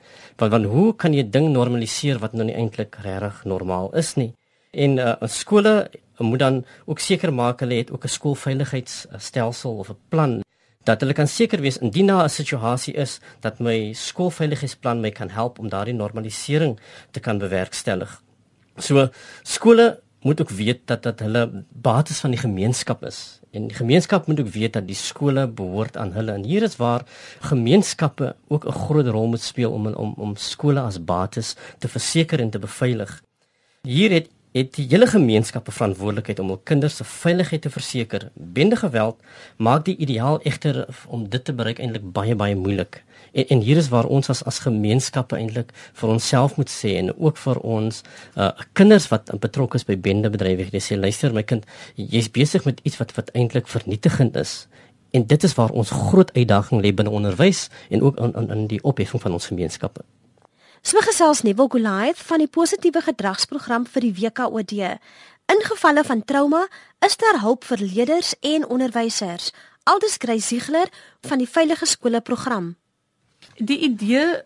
Want 0.41 0.55
want 0.55 0.71
hoe 0.73 0.95
kan 0.97 1.13
jy 1.13 1.27
ding 1.29 1.51
normaliseer 1.53 2.23
wat 2.23 2.33
nou 2.33 2.47
nie 2.49 2.57
eintlik 2.57 2.97
regtig 3.05 3.43
normaal 3.45 3.91
is 3.99 4.15
nie? 4.17 4.31
En 4.73 4.97
uh, 4.97 5.19
skole 5.29 5.91
moet 6.23 6.41
dan 6.41 6.63
ook 6.87 7.03
seker 7.03 7.35
maak 7.35 7.61
hulle 7.61 7.83
het 7.83 7.93
ook 7.93 8.05
'n 8.05 8.17
skoolveiligheidsstelsel 8.17 9.77
of 9.85 9.91
'n 9.91 10.01
plan 10.09 10.41
dat 10.85 11.01
hulle 11.01 11.13
kan 11.13 11.29
seker 11.29 11.61
wees 11.61 11.79
indien 11.79 12.07
daar 12.07 12.25
'n 12.25 12.29
situasie 12.29 12.95
is 12.95 13.21
dat 13.41 13.61
my 13.61 13.93
skoolveiligheidsplan 13.93 15.01
my 15.01 15.11
kan 15.11 15.31
help 15.31 15.59
om 15.59 15.69
daardie 15.69 15.95
normalisering 15.95 16.79
te 17.11 17.21
kan 17.21 17.39
bewerkstellig. 17.39 18.23
So 18.77 19.09
skole 19.43 20.01
moet 20.23 20.41
ook 20.41 20.51
weet 20.51 20.81
dat 20.85 21.03
dat 21.03 21.19
hulle 21.21 21.65
bates 21.69 22.21
van 22.21 22.31
die 22.31 22.41
gemeenskap 22.41 23.05
is 23.05 23.41
en 23.51 23.67
die 23.69 23.77
gemeenskap 23.77 24.27
moet 24.27 24.41
ook 24.41 24.49
weet 24.49 24.73
dat 24.73 24.87
die 24.87 24.97
skole 24.97 25.47
behoort 25.49 25.97
aan 25.97 26.13
hulle 26.13 26.33
en 26.33 26.45
hier 26.45 26.63
is 26.63 26.77
waar 26.77 27.03
gemeenskappe 27.41 28.37
ook 28.49 28.65
'n 28.67 28.73
groot 28.73 29.07
rol 29.07 29.27
moet 29.27 29.43
speel 29.43 29.73
om 29.73 29.87
om 29.87 30.15
om 30.17 30.37
skole 30.37 30.81
as 30.81 31.05
bates 31.05 31.57
te 31.79 31.89
verseker 31.89 32.41
en 32.41 32.51
te 32.51 32.59
beveilig. 32.59 33.23
Hier 33.83 34.11
het 34.11 34.29
het 34.53 34.75
die 34.77 34.87
hele 34.89 35.07
gemeenskap 35.07 35.69
'n 35.69 35.73
verantwoordelikheid 35.73 36.39
om 36.39 36.47
hul 36.47 36.61
kinders 36.65 36.97
se 36.97 37.05
veiligheid 37.05 37.63
te 37.63 37.71
verseker. 37.71 38.31
Bende 38.35 38.77
geweld 38.77 39.17
maak 39.57 39.85
die 39.85 39.97
ideaal 39.97 40.41
egter 40.43 40.87
om 41.07 41.29
dit 41.29 41.45
te 41.45 41.53
bereik 41.53 41.79
eintlik 41.79 42.13
baie 42.13 42.35
baie 42.35 42.57
moeilik. 42.57 43.05
En, 43.33 43.47
en 43.49 43.61
hier 43.61 43.77
is 43.77 43.89
waar 43.89 44.05
ons 44.05 44.29
as 44.29 44.45
as 44.45 44.59
gemeenskappe 44.59 45.37
eintlik 45.37 45.73
vir 45.93 46.09
onsself 46.09 46.57
moet 46.57 46.71
sê 46.71 46.97
en 46.97 47.19
ook 47.19 47.37
vir 47.37 47.59
ons 47.59 48.03
uh, 48.37 48.51
kinders 48.73 49.09
wat 49.09 49.41
betrokke 49.41 49.77
is 49.77 49.85
by 49.85 49.97
bende 49.97 50.31
bedrywighede 50.31 50.81
sê 50.81 50.97
luister 50.97 51.33
my 51.33 51.43
kind, 51.43 51.65
jy's 51.95 52.31
besig 52.31 52.65
met 52.65 52.81
iets 52.83 52.97
wat 52.97 53.15
wat 53.15 53.31
eintlik 53.31 53.69
vernietigend 53.69 54.37
is. 54.37 54.69
En 55.11 55.27
dit 55.27 55.43
is 55.43 55.55
waar 55.55 55.71
ons 55.71 55.91
groot 55.91 56.33
uitdaging 56.33 56.83
lê 56.83 56.95
binne 56.95 57.11
onderwys 57.11 57.69
en 57.89 58.03
ook 58.03 58.19
in 58.19 58.33
in, 58.35 58.51
in 58.51 58.67
die 58.67 58.83
opheffing 58.83 59.23
van 59.23 59.33
ons 59.33 59.47
gemeenskappe. 59.47 60.05
So 60.83 60.99
gesels 60.99 61.45
Neville 61.47 61.71
Goliath 61.71 62.19
van 62.27 62.43
die 62.43 62.51
positiewe 62.51 63.05
gedragsprogram 63.07 63.85
vir 63.87 64.03
die 64.03 64.15
WKOD. 64.17 64.73
In 65.53 65.61
gevalle 65.63 66.03
van 66.03 66.25
trauma 66.27 66.65
is 67.07 67.15
daar 67.23 67.39
hulp 67.45 67.63
vir 67.69 67.85
leerders 67.87 68.33
en 68.43 68.67
onderwysers. 68.67 69.53
Aldus 69.87 70.19
Grey 70.19 70.41
Ziegler 70.43 70.91
van 71.23 71.39
die 71.39 71.47
Veilige 71.47 71.87
Skole 71.87 72.21
program. 72.21 72.75
Die 73.63 73.79
idee 73.79 74.43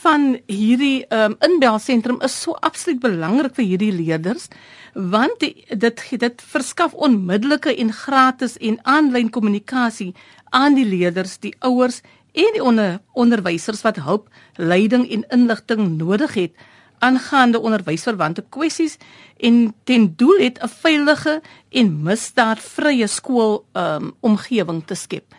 van 0.00 0.38
hierdie 0.46 1.04
um, 1.12 1.36
inbelsentrum 1.44 2.22
is 2.24 2.40
so 2.40 2.56
absoluut 2.64 3.02
belangrik 3.02 3.56
vir 3.58 3.66
hierdie 3.66 3.92
leerders 3.92 4.48
want 4.94 5.40
die, 5.42 5.66
dit 5.68 6.00
dit 6.22 6.42
verskaf 6.52 6.94
onmiddellike 6.94 7.74
en 7.74 7.92
gratis 7.92 8.56
en 8.64 8.78
aanlyn 8.88 9.28
kommunikasie 9.30 10.14
aan 10.56 10.78
die 10.78 10.86
leerders, 10.88 11.36
die 11.42 11.52
ouers 11.60 12.00
en 12.36 12.56
die 12.56 12.62
onder, 12.62 12.98
onderwysers 13.16 13.82
wat 13.86 14.02
hulp, 14.04 14.28
leiding 14.60 15.06
en 15.10 15.24
inligting 15.32 15.96
nodig 15.96 16.34
het 16.36 16.66
aangaande 16.98 17.60
onderwysverwante 17.60 18.44
kwessies 18.48 18.96
en 19.36 19.74
ten 19.84 20.12
doel 20.16 20.38
het 20.38 20.58
'n 20.62 20.68
veilige 20.68 21.42
en 21.70 22.02
misdaadvrye 22.02 23.06
skool 23.06 23.64
um, 23.72 24.12
omgewing 24.20 24.82
te 24.86 24.94
skep. 24.94 25.34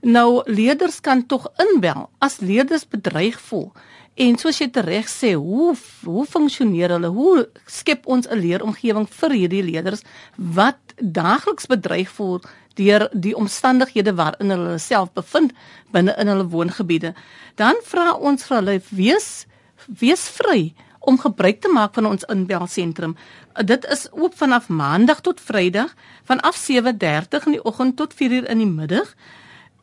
Nou 0.00 0.42
leerders 0.44 1.00
kan 1.00 1.26
tog 1.26 1.48
inbel 1.56 2.10
as 2.18 2.38
leerders 2.38 2.88
bedreig 2.88 3.40
voel. 3.40 3.72
En 4.14 4.38
soos 4.38 4.58
jy 4.58 4.68
reg 4.72 5.06
sê, 5.08 5.32
hoe 5.34 5.76
hoe 6.04 6.26
funksioneer 6.26 6.90
hulle? 6.90 7.06
Hoe 7.06 7.48
skep 7.66 8.06
ons 8.06 8.26
'n 8.28 8.38
leeromgewing 8.38 9.08
vir 9.08 9.30
hierdie 9.30 9.62
leerders 9.62 10.02
wat 10.36 10.78
daagliks 10.96 11.66
bedreig 11.66 12.08
voel 12.08 12.40
deur 12.78 13.08
die 13.12 13.34
omstandighede 13.36 14.14
waarin 14.18 14.54
hulle 14.54 14.78
self 14.82 15.12
bevind 15.12 15.54
binne 15.92 16.14
in 16.18 16.30
hulle 16.30 16.48
woongebiede? 16.52 17.14
Dan 17.60 17.80
vra 17.84 18.12
ons 18.14 18.46
vir 18.46 18.60
hulle 18.60 18.76
wees 18.90 19.46
wees 19.86 20.28
vry 20.36 20.74
om 21.00 21.18
gebruik 21.18 21.60
te 21.62 21.70
maak 21.72 21.94
van 21.94 22.06
ons 22.06 22.26
inbelsentrum. 22.28 23.16
Dit 23.64 23.86
is 23.86 24.08
oop 24.12 24.34
vanaf 24.36 24.68
Maandag 24.68 25.20
tot 25.20 25.40
Vrydag 25.40 25.94
vanaf 26.24 26.56
7:30 26.56 27.46
in 27.46 27.58
die 27.58 27.64
oggend 27.64 27.96
tot 27.96 28.14
4:00 28.14 28.48
in 28.48 28.58
die 28.58 28.72
middag 28.72 29.14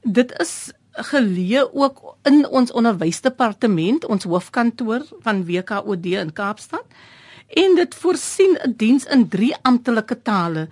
dit 0.05 0.31
is 0.39 0.55
geleë 1.09 1.65
ook 1.73 2.15
in 2.29 2.45
ons 2.47 2.71
onderwysdepartement, 2.71 4.05
ons 4.05 4.23
hoofkantoor 4.23 5.03
van 5.25 5.43
WKOD 5.45 6.05
in 6.21 6.33
Kaapstad. 6.33 6.85
En 7.49 7.75
dit 7.75 7.95
voorsien 7.95 8.57
'n 8.63 8.73
diens 8.77 9.05
in 9.05 9.27
drie 9.27 9.55
amptelike 9.61 10.21
tale 10.21 10.67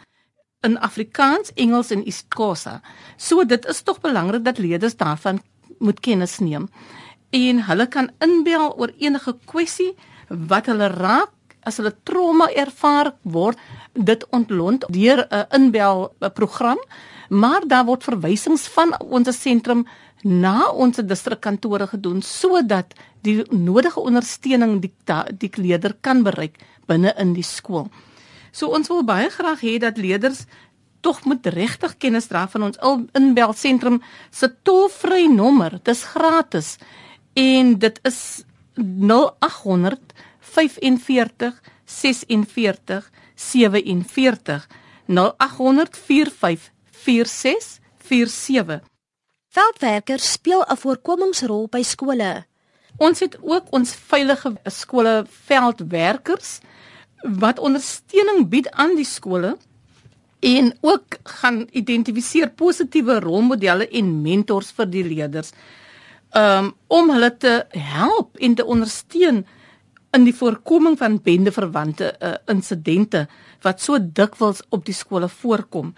in 0.64 0.80
Afrikaans, 0.80 1.52
Engels 1.56 1.92
en 1.92 2.06
isiXhosa. 2.08 2.80
So 3.18 3.46
dit 3.46 3.66
is 3.66 3.82
tog 3.82 4.02
belangrik 4.02 4.44
dat 4.44 4.58
leerders 4.58 4.96
daarvan 4.96 5.42
moet 5.80 6.00
kennis 6.00 6.40
neem. 6.40 6.70
En 7.30 7.64
hulle 7.68 7.88
kan 7.88 8.12
inbel 8.20 8.74
oor 8.78 8.94
enige 8.98 9.36
kwessie 9.46 9.94
wat 10.28 10.70
hulle 10.72 10.88
raak 10.88 11.32
as 11.64 11.78
hulle 11.80 11.94
trauma 12.04 12.50
ervaar 12.52 13.14
word, 13.22 13.58
dit 13.94 14.26
ontlont 14.36 14.84
deur 14.92 15.28
'n 15.30 15.46
inbel 15.52 16.16
program 16.34 16.80
maar 17.30 17.68
daar 17.68 17.86
word 17.86 18.04
verwysings 18.04 18.68
van 18.68 18.94
ons 19.00 19.42
sentrum 19.42 19.86
na 20.22 20.70
ons 20.70 21.02
distrikkantore 21.02 21.88
gedoen 21.88 22.22
sodat 22.22 22.94
die 23.22 23.42
nodige 23.50 24.00
ondersteuning 24.00 24.82
die 24.84 24.94
die 25.38 25.52
leerder 25.56 25.96
kan 26.02 26.24
bereik 26.24 26.60
binne 26.88 27.14
in 27.18 27.34
die 27.34 27.44
skool. 27.44 27.88
So 28.54 28.70
ons 28.70 28.88
wil 28.92 29.02
baie 29.04 29.32
graag 29.34 29.64
hê 29.66 29.80
dat 29.82 29.98
leerders 29.98 30.46
tog 31.02 31.24
moet 31.28 31.46
regtig 31.52 31.98
kennis 31.98 32.30
dra 32.30 32.46
van 32.48 32.70
ons 32.70 32.80
inbel 33.18 33.54
sentrum 33.58 34.00
se 34.32 34.48
tolvrye 34.64 35.28
nommer. 35.28 35.80
Dis 35.84 36.06
gratis 36.14 36.78
en 37.34 37.74
dit 37.82 38.00
is 38.08 38.20
0800 38.78 40.14
45 40.54 41.60
46 41.86 43.10
47 43.36 44.68
0800 45.10 45.98
45 45.98 46.72
4647. 47.04 48.82
Veldwerkers 49.54 50.32
speel 50.32 50.64
'n 50.66 50.78
voorkomingsrol 50.78 51.68
by 51.68 51.82
skole. 51.84 52.46
Ons 52.98 53.20
het 53.20 53.38
ook 53.42 53.66
ons 53.72 53.96
veilige 53.96 54.56
skole 54.66 55.26
veldwerkers 55.28 56.60
wat 57.24 57.60
ondersteuning 57.60 58.50
bied 58.50 58.70
aan 58.72 58.96
die 58.96 59.08
skole 59.08 59.58
en 60.44 60.74
ook 60.82 61.18
gaan 61.24 61.68
identifiseer 61.72 62.50
positiewe 62.50 63.20
rolmodelle 63.20 63.88
en 63.88 64.22
mentors 64.22 64.72
vir 64.76 64.90
die 64.92 65.04
leerders. 65.08 65.54
Um 66.36 66.74
om 66.88 67.10
hulle 67.10 67.32
te 67.38 67.66
help 67.72 68.38
en 68.38 68.56
te 68.56 68.66
ondersteun 68.66 69.46
in 70.14 70.24
die 70.28 70.36
voorkoming 70.36 70.98
van 70.98 71.22
bendeverwante 71.22 72.14
uh, 72.20 72.36
insidente 72.46 73.28
wat 73.62 73.82
so 73.82 73.98
dikwels 73.98 74.62
op 74.70 74.86
die 74.86 74.94
skole 74.94 75.30
voorkom. 75.30 75.94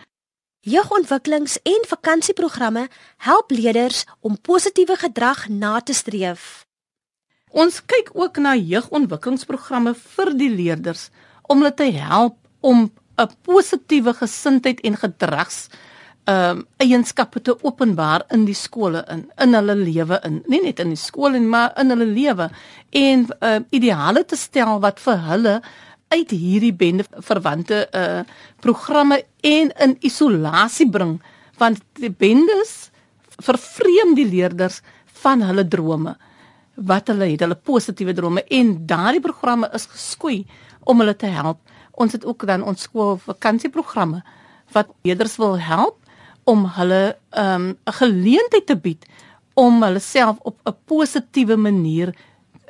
Jeugontwikkelings- 0.66 1.60
en 1.64 1.84
vakansieprogramme 1.88 2.88
help 3.18 3.52
leerders 3.52 4.06
om 4.20 4.40
positiewe 4.42 4.96
gedrag 4.96 5.50
na 5.50 5.80
te 5.82 5.94
streef. 5.94 6.65
Ons 7.56 7.78
kyk 7.88 8.10
ook 8.20 8.36
na 8.44 8.52
jeugontwikkelingsprogramme 8.60 9.94
vir 9.96 10.32
die 10.36 10.52
leerders 10.52 11.08
om 11.48 11.62
hulle 11.62 11.72
te 11.72 11.88
help 11.96 12.36
om 12.60 12.90
'n 13.16 13.30
positiewe 13.48 14.14
gesindheid 14.14 14.82
en 14.84 14.98
gedrags 15.00 15.70
ehm 16.28 16.58
um, 16.58 16.66
eienskappe 16.84 17.40
te 17.42 17.54
openbaar 17.62 18.26
in 18.34 18.46
die 18.46 18.58
skole 18.58 19.06
in 19.14 19.32
in 19.40 19.54
hulle 19.54 19.76
lewe 19.76 20.20
in. 20.26 20.44
Nie 20.48 20.62
net 20.64 20.80
in 20.80 20.90
die 20.90 21.00
skool 21.00 21.36
en 21.36 21.48
maar 21.48 21.72
in 21.80 21.90
hulle 21.90 22.06
lewe 22.06 22.50
en 22.92 23.26
ehm 23.40 23.62
uh, 23.62 23.66
ideale 23.70 24.26
te 24.26 24.36
stel 24.36 24.80
wat 24.80 25.00
vir 25.00 25.18
hulle 25.30 25.62
uit 26.10 26.32
hierdie 26.32 26.74
bende 26.74 27.06
verwante 27.20 27.88
uh 27.94 28.24
programme 28.60 29.24
en 29.42 29.72
in 29.80 29.98
isolasie 30.02 30.90
bring. 30.90 31.22
Want 31.58 31.80
die 31.94 32.12
bendes 32.12 32.92
vervreem 33.40 34.16
die 34.16 34.28
leerders 34.28 34.82
van 35.24 35.42
hulle 35.42 35.68
drome 35.68 36.18
wat 36.76 37.08
hulle 37.08 37.32
het 37.32 37.40
hulle 37.40 37.56
positiewe 37.56 38.14
drome 38.14 38.44
en 38.44 38.76
daardie 38.88 39.24
programme 39.24 39.70
is 39.74 39.88
geskoei 39.92 40.46
om 40.84 41.00
hulle 41.00 41.16
te 41.16 41.32
help 41.32 41.60
ons 41.92 42.12
het 42.12 42.26
ook 42.26 42.46
dan 42.48 42.64
ons 42.64 42.82
skool 42.82 43.18
vakansieprogramme 43.24 44.22
wat 44.76 44.92
leerders 45.04 45.38
wil 45.38 45.60
help 45.60 46.00
om 46.44 46.66
hulle 46.78 47.18
um 47.32 47.70
'n 47.70 47.98
geleentheid 48.00 48.66
te 48.66 48.76
bied 48.76 49.06
om 49.54 49.84
hulle 49.84 50.00
self 50.00 50.38
op 50.44 50.60
'n 50.66 50.76
positiewe 50.86 51.56
manier 51.56 52.14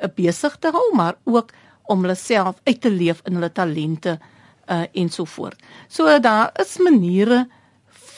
uh, 0.02 0.08
besig 0.14 0.56
te 0.56 0.70
hou 0.70 0.94
maar 0.94 1.16
ook 1.24 1.52
om 1.84 2.00
hulle 2.02 2.14
self 2.14 2.60
uit 2.64 2.80
te 2.80 2.90
leef 2.90 3.20
in 3.24 3.34
hulle 3.34 3.52
talente 3.52 4.18
uh 4.66 4.84
en 4.92 5.08
so 5.08 5.24
voort. 5.24 5.62
So 5.88 6.18
daar 6.18 6.50
is 6.60 6.78
maniere 6.78 7.46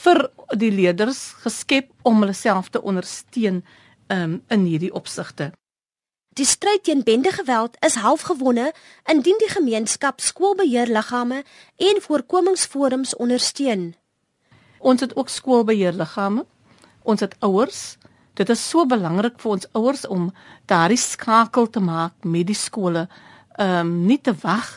vir 0.02 0.30
die 0.56 0.70
leerders 0.70 1.34
geskep 1.44 1.90
om 2.02 2.20
hulle 2.20 2.32
self 2.32 2.68
te 2.68 2.82
ondersteun 2.82 3.64
um 4.08 4.42
in 4.48 4.64
hierdie 4.64 4.92
opsigte. 4.94 5.52
Die 6.36 6.46
stryd 6.46 6.84
teen 6.84 7.02
bendegeweld 7.02 7.76
is 7.86 7.94
half 7.94 8.20
gewonne 8.28 8.72
indien 9.10 9.38
die 9.40 9.50
gemeenskap 9.50 10.20
skoolbeheerliggame 10.20 11.42
en 11.76 12.02
voorkomingsforums 12.04 13.16
ondersteun. 13.16 13.94
Ons 14.78 15.00
het 15.00 15.16
ook 15.16 15.28
skoolbeheerliggame. 15.28 16.44
Ons 17.02 17.20
het 17.20 17.34
ouers. 17.40 17.96
Dit 18.38 18.48
is 18.54 18.68
so 18.70 18.86
belangrik 18.86 19.40
vir 19.42 19.50
ons 19.56 19.66
ouers 19.72 20.06
om 20.06 20.28
daardie 20.70 21.00
skakel 21.00 21.66
te 21.70 21.80
maak 21.82 22.14
met 22.22 22.46
die 22.46 22.58
skole 22.58 23.08
ehm 23.58 23.80
um, 23.80 23.94
nie 24.06 24.20
te 24.22 24.34
wag 24.44 24.68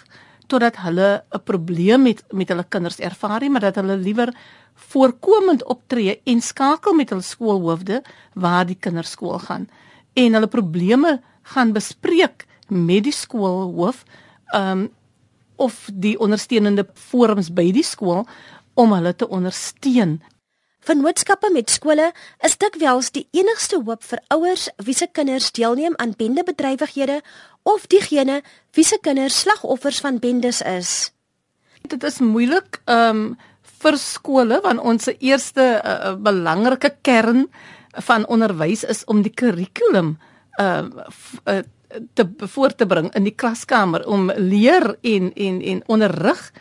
totdat 0.49 0.81
hulle 0.81 1.23
'n 1.29 1.43
probleem 1.43 2.01
met 2.01 2.23
met 2.31 2.49
hulle 2.49 2.63
kinders 2.63 2.99
ervaar 2.99 3.39
nie, 3.39 3.49
maar 3.49 3.61
dat 3.61 3.75
hulle 3.75 3.97
liewer 3.97 4.33
voorkomend 4.73 5.63
optree 5.63 6.21
en 6.23 6.41
skakel 6.41 6.93
met 6.93 7.09
hulle 7.09 7.21
skoolhoofde 7.21 8.01
waar 8.33 8.65
die 8.65 8.79
kinders 8.79 9.11
skool 9.11 9.39
gaan 9.39 9.69
en 10.13 10.33
hulle 10.33 10.47
probleme 10.47 11.21
gaan 11.53 11.73
bespreek 11.73 12.45
met 12.67 13.03
die 13.03 13.15
skoolhoof 13.15 14.03
um, 14.55 14.89
of 15.55 15.89
die 15.93 16.17
ondersteunende 16.19 16.87
forums 16.93 17.51
by 17.53 17.71
die 17.71 17.85
skool 17.85 18.25
om 18.73 18.93
hulle 18.95 19.13
te 19.15 19.27
ondersteun 19.27 20.19
Vennootskappe 20.81 21.51
met 21.53 21.69
skole 21.69 22.07
is 22.41 22.55
dikwels 22.57 23.11
die 23.13 23.27
enigste 23.37 23.77
hoop 23.85 24.01
vir 24.01 24.21
ouers 24.33 24.63
wie 24.81 24.95
se 24.97 25.05
kinders 25.13 25.51
deelneem 25.53 25.93
aan 26.01 26.15
bendebedrywighede 26.17 27.19
of 27.69 27.85
diegene 27.93 28.39
wie 28.73 28.85
se 28.85 28.97
kinders 29.05 29.43
slagoffers 29.43 29.99
van 30.01 30.17
bendes 30.23 30.63
is. 30.65 31.11
Dit 31.85 32.01
is 32.03 32.17
moeilik 32.25 32.81
um 32.89 33.35
vir 33.81 33.97
skole 34.01 34.57
want 34.65 34.81
ons 34.81 35.09
eerste 35.19 35.67
uh, 35.77 36.15
belangrike 36.17 36.95
kern 37.05 37.45
van 38.09 38.25
onderwys 38.25 38.81
is 38.83 39.05
om 39.05 39.21
die 39.21 39.33
kurrikulum 39.33 40.15
uh, 40.15 40.30
uh 40.61 41.61
te 42.13 42.23
voor 42.53 42.75
te 42.75 42.85
bring 42.87 43.09
in 43.15 43.25
die 43.27 43.35
klaskamer 43.35 44.05
om 44.07 44.31
leer 44.31 44.95
en 45.01 45.33
en 45.33 45.61
en 45.61 45.83
onderrig 45.87 46.51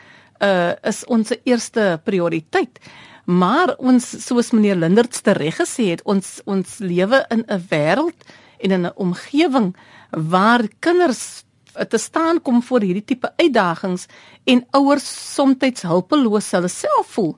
uh 0.43 0.73
is 0.83 1.05
ons 1.07 1.33
eerste 1.45 2.01
prioriteit. 2.05 2.81
Maar 3.25 3.77
ons 3.79 4.05
soos 4.27 4.51
meneer 4.51 4.77
Linderts 4.77 5.21
reg 5.23 5.61
gesê 5.61 5.91
het, 5.93 6.03
ons 6.03 6.41
ons 6.45 6.79
lewe 6.79 7.25
in 7.31 7.45
'n 7.47 7.63
wêreld 7.71 8.19
en 8.59 8.71
in 8.71 8.87
'n 8.87 8.97
omgewing 8.97 9.77
waar 10.11 10.69
kinders 10.79 11.45
te 11.89 11.99
staan 11.99 12.43
kom 12.43 12.63
voor 12.63 12.81
hierdie 12.81 13.05
tipe 13.05 13.33
uitdagings 13.37 14.07
en 14.45 14.67
ouers 14.71 15.35
soms 15.35 15.83
hulpeloos 15.83 16.51
hulle 16.51 16.69
self 16.69 17.07
voel. 17.07 17.37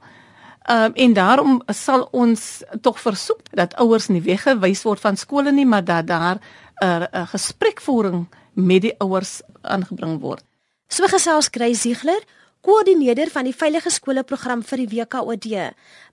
Um, 0.70 0.92
en 0.94 1.12
daarom 1.12 1.62
sal 1.66 2.08
ons 2.10 2.62
tog 2.80 3.00
versoek 3.00 3.40
dat 3.50 3.74
ouers 3.82 4.06
nie 4.06 4.22
weggewys 4.22 4.84
word 4.86 5.00
van 5.00 5.16
skole 5.16 5.52
nie, 5.52 5.66
maar 5.66 5.84
dat 5.84 6.06
daar 6.06 6.38
'n 6.82 7.06
uh, 7.14 7.26
gesprekvoering 7.28 8.28
met 8.52 8.82
die 8.82 8.94
ouers 8.98 9.40
aangebring 9.60 10.20
word. 10.20 10.44
So 10.88 11.06
gesels 11.06 11.48
Grace 11.50 11.80
Ziegler 11.80 12.22
koördineerder 12.60 13.30
van 13.30 13.44
die 13.44 13.56
veilige 13.56 13.90
skole 13.90 14.22
program 14.22 14.62
vir 14.62 14.84
die 14.84 14.88
WKOD. 14.88 15.46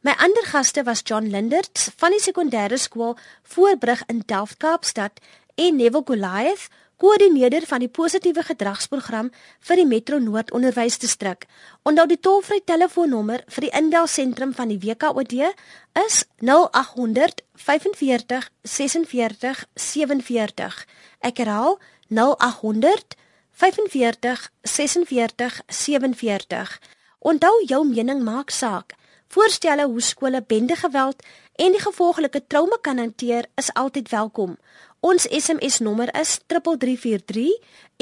My 0.02 0.16
ander 0.18 0.46
gaste 0.50 0.84
was 0.84 1.04
John 1.06 1.30
Lindert 1.30 1.92
van 1.98 2.16
die 2.16 2.22
sekondêre 2.22 2.78
skool 2.78 3.18
Voorbrug 3.44 4.02
in 4.08 4.24
Delft 4.26 4.58
Kaapstad 4.58 5.20
en 5.56 5.76
Neville 5.76 6.04
Goliath, 6.06 6.70
koördineerder 7.00 7.64
van 7.68 7.80
die 7.80 7.92
positiewe 7.92 8.44
gedragsprogram 8.44 9.30
vir 9.68 9.80
die 9.80 9.88
Metro 9.88 10.20
Noord 10.20 10.52
Onderwysdistrik. 10.52 11.46
Onthou 11.88 12.06
die 12.12 12.20
tollvry 12.20 12.60
telefoonnommer 12.68 13.46
vir 13.48 13.68
die 13.68 13.72
inbelsentrum 13.80 14.52
van 14.58 14.74
die 14.74 14.80
WKOD 14.84 15.36
is 16.04 16.26
0800 16.44 17.46
45 17.56 18.50
46 18.64 19.64
47. 19.76 20.84
Ek 21.24 21.40
herhaal 21.40 21.80
0800 22.12 23.16
45 23.64 24.50
46 24.64 25.62
47. 25.68 26.80
Onthou 27.20 27.56
jou 27.68 27.84
mening 27.88 28.24
maak 28.24 28.52
saak. 28.52 28.96
Voorstelle 29.30 29.86
hoe 29.86 30.02
skole 30.02 30.42
bendegeweld 30.42 31.24
en 31.56 31.76
die 31.76 31.82
gevolglike 31.84 32.42
trauma 32.48 32.78
kan 32.82 32.98
hanteer 32.98 33.46
is 33.56 33.72
altyd 33.74 34.10
welkom. 34.10 34.56
Ons 35.00 35.24
SMS 35.32 35.80
nommer 35.80 36.10
is 36.20 36.40
3343 36.52 37.54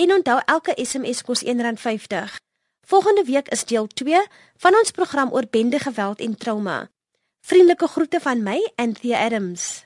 en 0.01 0.13
onthou 0.15 0.39
elke 0.45 0.73
SMS 0.81 1.21
kos 1.21 1.43
R1.50. 1.45 2.37
Volgende 2.89 3.23
week 3.23 3.49
is 3.53 3.65
deel 3.69 3.87
2 3.87 4.23
van 4.57 4.77
ons 4.79 4.91
program 4.91 5.29
oor 5.31 5.45
bendegeweld 5.49 6.19
en 6.19 6.37
trauma. 6.37 6.89
Vriendelike 7.45 7.87
groete 7.87 8.19
van 8.19 8.41
my, 8.43 8.57
Anthea 8.75 9.21
Adams. 9.25 9.85